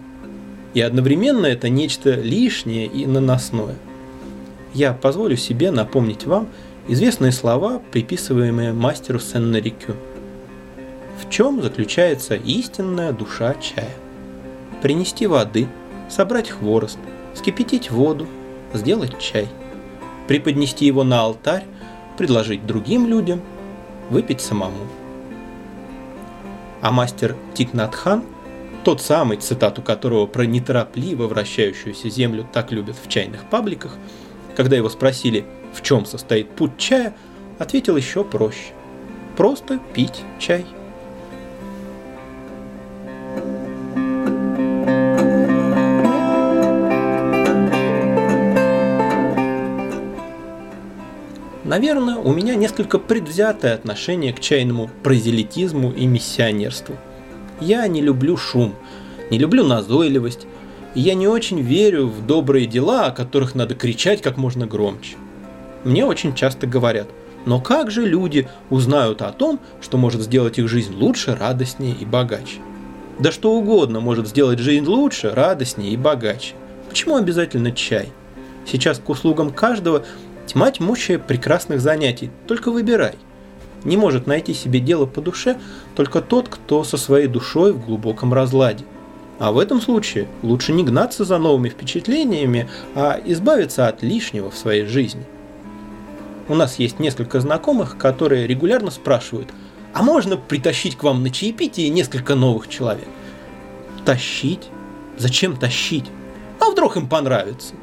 И 0.75 0.83
одновременно 0.83 1.47
это 1.47 1.71
нечто 1.71 2.11
лишнее 2.11 2.87
и 2.87 3.07
наносное. 3.07 3.77
Я 4.75 4.93
позволю 4.93 5.37
себе 5.37 5.71
напомнить 5.71 6.25
вам 6.25 6.49
известные 6.87 7.33
слова, 7.33 7.81
приписываемые 7.93 8.75
мастеру 8.75 9.21
Сен-Нарикю. 9.21 9.97
В 11.19 11.29
чем 11.31 11.63
заключается 11.63 12.35
истинная 12.35 13.13
душа 13.13 13.55
чая? 13.55 13.95
Принести 14.81 15.27
воды, 15.27 15.69
собрать 16.09 16.51
хворост, 16.51 16.99
вскипятить 17.35 17.91
воду, 17.91 18.27
сделать 18.75 19.19
чай, 19.19 19.49
преподнести 20.29 20.87
его 20.87 21.05
на 21.05 21.21
алтарь, 21.21 21.65
предложить 22.17 22.67
другим 22.67 23.07
людям, 23.07 23.41
выпить 24.11 24.41
самому. 24.41 24.87
А 26.81 26.91
мастер 26.91 27.37
Тикнатхан, 27.55 28.25
тот 28.85 29.01
самый, 29.01 29.37
цитату 29.37 29.83
которого 29.83 30.27
про 30.27 30.45
неторопливо 30.45 31.29
вращающуюся 31.29 32.11
землю 32.11 32.47
так 32.53 32.73
любят 32.73 32.97
в 33.03 33.09
чайных 33.09 33.45
пабликах, 33.45 33.97
когда 34.57 34.77
его 34.77 34.89
спросили, 34.89 35.45
в 35.73 35.83
чем 35.83 36.05
состоит 36.05 36.51
путь 36.51 36.77
чая, 36.77 37.15
ответил 37.59 37.97
еще 37.97 38.25
проще. 38.25 38.73
Просто 39.37 39.79
пить 39.95 40.23
чай. 40.39 40.67
Наверное, 51.73 52.17
у 52.17 52.35
меня 52.35 52.55
несколько 52.55 52.99
предвзятое 52.99 53.73
отношение 53.73 54.35
к 54.35 54.41
чайному 54.41 54.91
прозелитизму 55.03 55.91
и 55.91 56.05
миссионерству. 56.05 56.97
Я 57.63 57.87
не 57.87 58.03
люблю 58.03 58.37
шум, 58.37 58.75
не 59.31 59.39
люблю 59.39 59.65
назойливость, 59.65 60.47
и 60.95 61.01
я 61.01 61.15
не 61.15 61.27
очень 61.27 61.63
верю 61.63 62.09
в 62.09 62.27
добрые 62.27 62.67
дела, 62.67 63.07
о 63.07 63.11
которых 63.11 63.55
надо 63.55 63.75
кричать 63.75 64.21
как 64.21 64.37
можно 64.37 64.67
громче. 64.67 65.17
Мне 65.83 66.05
очень 66.05 66.35
часто 66.35 66.67
говорят, 66.67 67.09
но 67.47 67.59
как 67.59 67.91
же 67.91 68.05
люди 68.05 68.51
узнают 68.69 69.23
о 69.23 69.33
том, 69.33 69.59
что 69.81 69.97
может 69.97 70.21
сделать 70.21 70.59
их 70.59 70.69
жизнь 70.69 70.95
лучше, 70.95 71.35
радостнее 71.35 71.95
и 71.95 72.05
богаче? 72.05 72.59
Да 73.19 73.33
что 73.33 73.51
угодно 73.51 74.01
может 74.01 74.29
сделать 74.29 74.59
жизнь 74.59 74.85
лучше, 74.85 75.31
радостнее 75.31 75.95
и 75.95 75.97
богаче. 75.97 76.53
Почему 76.91 77.17
обязательно 77.17 77.73
чай? 77.73 78.13
Сейчас 78.67 78.99
к 78.99 79.09
услугам 79.09 79.51
каждого 79.51 80.05
Тьма 80.53 80.71
тьмущая 80.71 81.19
прекрасных 81.19 81.81
занятий, 81.81 82.31
только 82.47 82.71
выбирай. 82.71 83.15
Не 83.85 83.97
может 83.97 84.27
найти 84.27 84.53
себе 84.53 84.81
дело 84.81 85.07
по 85.07 85.23
душе 85.23 85.59
только 85.95 86.21
тот, 86.21 86.51
кто 86.51 86.85
со 86.85 86.99
своей 86.99 87.27
душой 87.27 87.73
в 87.73 87.87
глубоком 87.87 88.35
разладе. 88.35 88.85
А 89.39 89.51
в 89.51 89.59
этом 89.59 89.81
случае 89.81 90.29
лучше 90.43 90.75
не 90.75 90.85
гнаться 90.85 91.25
за 91.25 91.39
новыми 91.39 91.71
впечатлениями, 91.71 92.69
а 92.95 93.19
избавиться 93.25 93.89
от 93.89 94.03
лишнего 94.03 94.51
в 94.51 94.57
своей 94.57 94.85
жизни. 94.85 95.25
У 96.49 96.55
нас 96.55 96.79
есть 96.79 97.01
несколько 97.01 97.41
знакомых, 97.41 97.97
которые 97.97 98.47
регулярно 98.47 98.91
спрашивают, 98.91 99.49
а 99.95 100.03
можно 100.03 100.37
притащить 100.37 100.99
к 100.99 101.03
вам 101.03 101.23
на 101.23 101.31
чаепитие 101.31 101.89
несколько 101.89 102.35
новых 102.35 102.69
человек? 102.69 103.09
Тащить? 104.05 104.69
Зачем 105.17 105.57
тащить? 105.57 106.11
А 106.61 106.71
вдруг 106.71 106.99
им 106.99 107.09
понравится? 107.09 107.75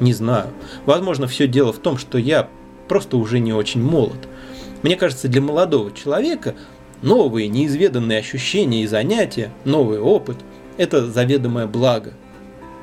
Не 0.00 0.12
знаю. 0.12 0.48
Возможно, 0.84 1.26
все 1.26 1.48
дело 1.48 1.72
в 1.72 1.78
том, 1.78 1.96
что 1.96 2.18
я 2.18 2.48
просто 2.88 3.16
уже 3.16 3.38
не 3.38 3.52
очень 3.52 3.82
молод. 3.82 4.28
Мне 4.82 4.96
кажется, 4.96 5.28
для 5.28 5.40
молодого 5.40 5.92
человека 5.92 6.54
новые 7.02 7.48
неизведанные 7.48 8.18
ощущения 8.18 8.82
и 8.82 8.86
занятия, 8.86 9.50
новый 9.64 9.98
опыт– 9.98 10.36
это 10.76 11.06
заведомое 11.06 11.66
благо. 11.66 12.12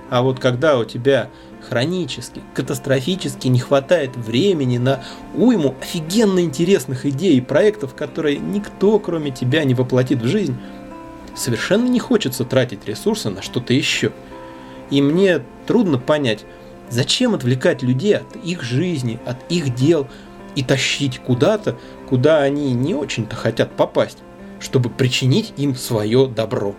А 0.10 0.22
вот 0.22 0.40
когда 0.40 0.78
у 0.78 0.86
тебя 0.86 1.30
хронически, 1.68 2.42
катастрофически 2.54 3.48
не 3.48 3.60
хватает 3.60 4.16
времени 4.16 4.78
на 4.78 5.04
уйму 5.34 5.76
офигенно 5.82 6.40
интересных 6.40 7.06
идей 7.06 7.38
и 7.38 7.42
проектов, 7.42 7.96
которые 7.96 8.38
никто, 8.38 9.00
кроме 9.00 9.32
тебя, 9.32 9.64
не 9.64 9.74
воплотит 9.74 10.22
в 10.22 10.28
жизнь, 10.28 10.56
совершенно 11.36 11.88
не 11.88 12.00
хочется 12.00 12.44
тратить 12.44 12.86
ресурсы 12.86 13.30
на 13.30 13.42
что-то 13.42 13.74
еще. 13.74 14.12
И 14.90 15.02
мне 15.02 15.42
трудно 15.66 15.98
понять, 15.98 16.46
Зачем 16.94 17.34
отвлекать 17.34 17.82
людей 17.82 18.18
от 18.18 18.36
их 18.36 18.62
жизни, 18.62 19.20
от 19.26 19.38
их 19.50 19.74
дел 19.74 20.08
и 20.54 20.64
тащить 20.64 21.18
куда-то, 21.18 21.76
куда 22.08 22.44
они 22.44 22.72
не 22.74 22.94
очень-то 22.94 23.36
хотят 23.36 23.76
попасть, 23.76 24.20
чтобы 24.60 24.92
причинить 24.92 25.56
им 25.58 25.74
свое 25.74 26.28
добро? 26.28 26.76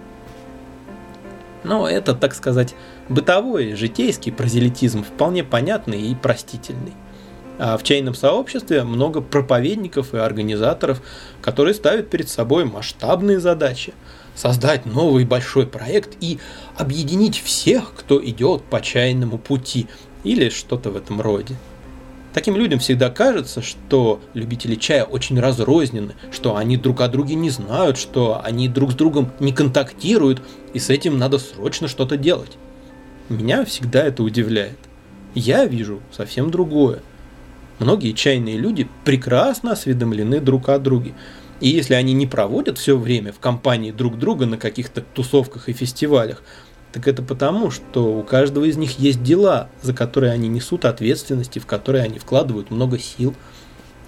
Но 1.65 1.89
это, 1.89 2.15
так 2.15 2.37
сказать, 2.37 2.77
бытовой, 3.09 3.75
житейский 3.75 4.31
прозелитизм, 4.31 5.03
вполне 5.03 5.43
понятный 5.43 6.03
и 6.03 6.15
простительный. 6.15 6.93
А 7.59 7.77
в 7.77 7.83
чайном 7.83 8.15
сообществе 8.15 8.85
много 8.85 9.21
проповедников 9.21 10.15
и 10.15 10.19
организаторов, 10.19 11.03
которые 11.43 11.75
ставят 11.75 12.09
перед 12.09 12.29
собой 12.29 12.67
масштабные 12.67 13.41
задачи– 13.41 13.95
создать 14.35 14.87
новый 14.87 15.25
большой 15.25 15.67
проект 15.67 16.17
и 16.21 16.39
объединить 16.77 17.41
всех, 17.41 17.93
кто 17.95 18.25
идет 18.25 18.63
по 18.65 18.81
чайному 18.81 19.39
пути 19.39 19.87
или 20.25 20.49
что-то 20.49 20.91
в 20.91 20.97
этом 20.97 21.21
роде. 21.21 21.57
Таким 22.35 22.57
людям 22.57 22.81
всегда 22.81 23.11
кажется, 23.11 23.63
что 23.63 24.21
любители 24.35 24.75
чая 24.75 25.05
очень 25.05 25.39
разрознены, 25.39 26.15
что 26.33 26.57
они 26.57 26.77
друг 26.77 27.01
о 27.01 27.09
друге 27.09 27.37
не 27.37 27.49
знают, 27.49 27.97
что 27.97 28.41
они 28.43 28.69
друг 28.69 28.91
с 28.91 28.95
другом 28.95 29.31
не 29.39 29.53
контактируют, 29.53 30.43
и 30.73 30.81
с 30.81 30.91
этим 30.91 31.17
надо 31.17 31.39
срочно 31.39 31.87
что-то 31.87 32.17
делать. 32.17 32.59
Меня 33.29 33.65
всегда 33.65 34.03
это 34.03 34.25
удивляет. 34.25 34.79
Я 35.37 35.65
вижу 35.65 36.01
совсем 36.11 36.51
другое. 36.51 37.03
Многие 37.79 38.13
чайные 38.13 38.57
люди 38.57 38.89
прекрасно 39.05 39.73
осведомлены 39.73 40.41
друг 40.41 40.69
о 40.69 40.79
друге. 40.81 41.15
И 41.65 41.69
если 41.69 41.95
они 41.95 42.13
не 42.13 42.27
проводят 42.27 42.77
все 42.77 42.95
время 42.95 43.33
в 43.33 43.39
компании 43.39 43.91
друг 43.91 44.19
друга 44.19 44.45
на 44.45 44.59
каких-то 44.59 45.01
тусовках 45.01 45.71
и 45.71 45.73
фестивалях, 45.73 46.43
так 46.93 47.09
это 47.09 47.23
потому, 47.23 47.71
что 47.71 48.19
у 48.19 48.23
каждого 48.23 48.67
из 48.67 48.77
них 48.77 48.99
есть 48.99 49.23
дела, 49.23 49.71
за 49.81 49.95
которые 49.95 50.35
они 50.35 50.49
несут 50.49 50.85
ответственности, 50.85 51.61
в 51.61 51.65
которые 51.65 52.05
они 52.05 52.19
вкладывают 52.19 52.71
много 52.71 52.99
сил. 52.99 53.35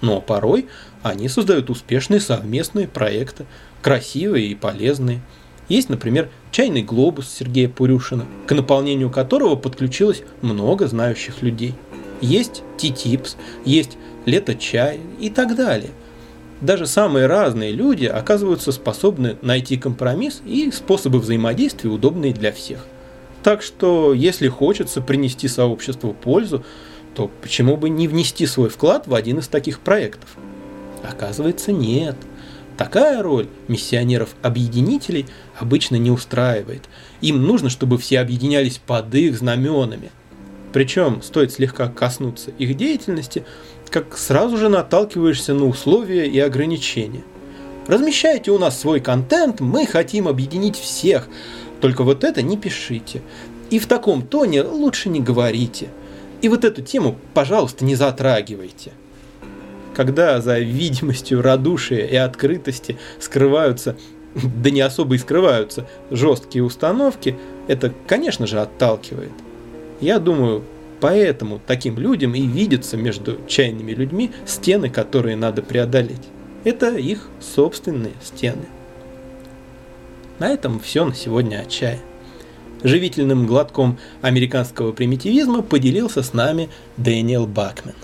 Но 0.01 0.21
порой 0.21 0.67
они 1.01 1.29
создают 1.29 1.71
успешные 1.71 2.19
совместные 2.19 2.87
проекты, 2.87 3.47
красивые 3.81 4.49
и 4.49 4.53
полезные. 4.53 5.21
Есть, 5.67 5.89
например, 5.89 6.29
чайный 6.51 6.83
глобус 6.83 7.27
Сергея 7.27 7.69
Пурюшина, 7.69 8.27
к 8.45 8.53
наполнению 8.53 9.09
которого 9.09 9.55
подключилось 9.55 10.21
много 10.43 10.85
знающих 10.85 11.41
людей. 11.41 11.73
Есть 12.21 12.61
T-Tips, 12.77 13.35
есть 13.65 13.97
Лето 14.27 14.53
чай 14.53 14.99
и 15.19 15.31
так 15.31 15.55
далее– 15.55 15.89
даже 16.61 16.87
самые 16.87 17.27
разные 17.27 17.71
люди 17.71 18.05
оказываются 18.05 18.71
способны 18.71 19.37
найти 19.41 19.77
компромисс 19.77 20.41
и 20.45 20.71
способы 20.71 21.19
взаимодействия, 21.19 21.89
удобные 21.89 22.33
для 22.33 22.51
всех. 22.51 22.85
Так 23.43 23.61
что, 23.61 24.13
если 24.13 24.47
хочется 24.47 25.01
принести 25.01 25.47
сообществу 25.47 26.13
пользу, 26.13 26.63
то 27.15 27.31
почему 27.41 27.77
бы 27.77 27.89
не 27.89 28.07
внести 28.07 28.45
свой 28.45 28.69
вклад 28.69 29.07
в 29.07 29.13
один 29.13 29.39
из 29.39 29.47
таких 29.47 29.79
проектов? 29.79 30.29
Оказывается, 31.03 31.71
нет. 31.71 32.15
Такая 32.77 33.23
роль 33.23 33.47
миссионеров-объединителей 33.67 35.25
обычно 35.59 35.95
не 35.95 36.11
устраивает. 36.11 36.83
Им 37.21 37.43
нужно, 37.43 37.69
чтобы 37.69 37.97
все 37.97 38.19
объединялись 38.19 38.79
под 38.79 39.13
их 39.15 39.37
знаменами. 39.37 40.11
Причем 40.73 41.23
стоит 41.23 41.51
слегка 41.51 41.87
коснуться 41.87 42.51
их 42.51 42.77
деятельности, 42.77 43.45
как 43.89 44.17
сразу 44.17 44.57
же 44.57 44.69
наталкиваешься 44.69 45.53
на 45.53 45.67
условия 45.67 46.27
и 46.27 46.39
ограничения. 46.39 47.23
Размещайте 47.87 48.51
у 48.51 48.57
нас 48.57 48.79
свой 48.79 48.99
контент, 48.99 49.59
мы 49.61 49.85
хотим 49.85 50.27
объединить 50.27 50.77
всех, 50.77 51.27
только 51.79 52.03
вот 52.03 52.23
это 52.23 52.41
не 52.41 52.57
пишите. 52.57 53.21
И 53.69 53.79
в 53.79 53.87
таком 53.87 54.21
тоне 54.21 54.63
лучше 54.63 55.09
не 55.09 55.21
говорите. 55.21 55.89
И 56.41 56.49
вот 56.49 56.63
эту 56.65 56.81
тему, 56.81 57.17
пожалуйста, 57.33 57.85
не 57.85 57.95
затрагивайте 57.95 58.91
когда 59.97 60.39
за 60.41 60.59
видимостью 60.59 61.41
радушия 61.41 62.05
и 62.05 62.15
открытости 62.15 62.97
скрываются, 63.19 63.97
да 64.35 64.69
не 64.69 64.81
особо 64.81 65.15
и 65.15 65.17
скрываются, 65.17 65.87
жесткие 66.11 66.63
установки, 66.63 67.35
это, 67.67 67.91
конечно 68.05 68.45
же, 68.45 68.61
отталкивает. 68.61 69.31
Я 69.99 70.19
думаю, 70.19 70.63
поэтому 70.99 71.61
таким 71.65 71.97
людям 71.97 72.35
и 72.35 72.41
видятся 72.41 72.97
между 72.97 73.39
чайными 73.47 73.91
людьми 73.91 74.31
стены, 74.45 74.89
которые 74.89 75.35
надо 75.35 75.61
преодолеть. 75.61 76.27
Это 76.63 76.95
их 76.95 77.29
собственные 77.39 78.13
стены. 78.21 78.65
На 80.39 80.49
этом 80.49 80.79
все 80.79 81.05
на 81.05 81.15
сегодня 81.15 81.61
о 81.61 81.65
чае. 81.65 81.99
Живительным 82.83 83.47
глотком 83.47 83.97
американского 84.21 84.91
примитивизма 84.91 85.63
поделился 85.63 86.21
с 86.21 86.33
нами 86.33 86.69
Дэниел 86.97 87.47
Бакмен. 87.47 87.95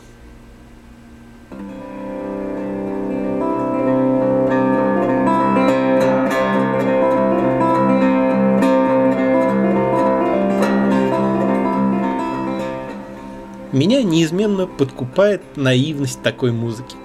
Меня 13.73 14.03
неизменно 14.03 14.67
подкупает 14.67 15.41
наивность 15.55 16.21
такой 16.21 16.51
музыки. 16.51 16.95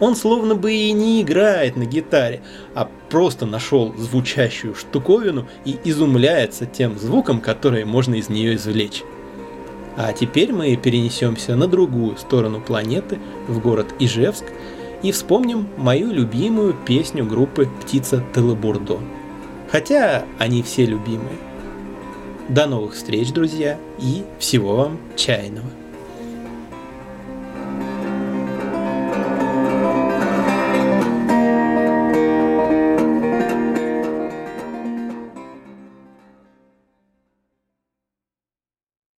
Он 0.00 0.16
словно 0.16 0.54
бы 0.54 0.72
и 0.72 0.90
не 0.92 1.20
играет 1.20 1.76
на 1.76 1.84
гитаре, 1.84 2.40
а 2.74 2.88
просто 3.10 3.44
нашел 3.44 3.94
звучащую 3.94 4.74
штуковину 4.74 5.46
и 5.66 5.76
изумляется 5.84 6.64
тем 6.64 6.98
звуком, 6.98 7.42
который 7.42 7.84
можно 7.84 8.14
из 8.14 8.30
нее 8.30 8.56
извлечь. 8.56 9.02
А 9.98 10.14
теперь 10.14 10.50
мы 10.50 10.74
перенесемся 10.76 11.56
на 11.56 11.68
другую 11.68 12.16
сторону 12.16 12.62
планеты, 12.62 13.18
в 13.46 13.60
город 13.60 13.94
Ижевск, 13.98 14.46
и 15.02 15.12
вспомним 15.12 15.68
мою 15.76 16.10
любимую 16.10 16.74
песню 16.86 17.26
группы 17.26 17.68
«Птица 17.82 18.24
Телебурдо». 18.34 18.98
Хотя 19.70 20.24
они 20.38 20.62
все 20.62 20.86
любимые. 20.86 21.36
До 22.48 22.66
новых 22.66 22.94
встреч, 22.94 23.30
друзья, 23.30 23.78
и 23.98 24.24
всего 24.38 24.76
вам 24.76 24.98
чайного. 25.16 25.68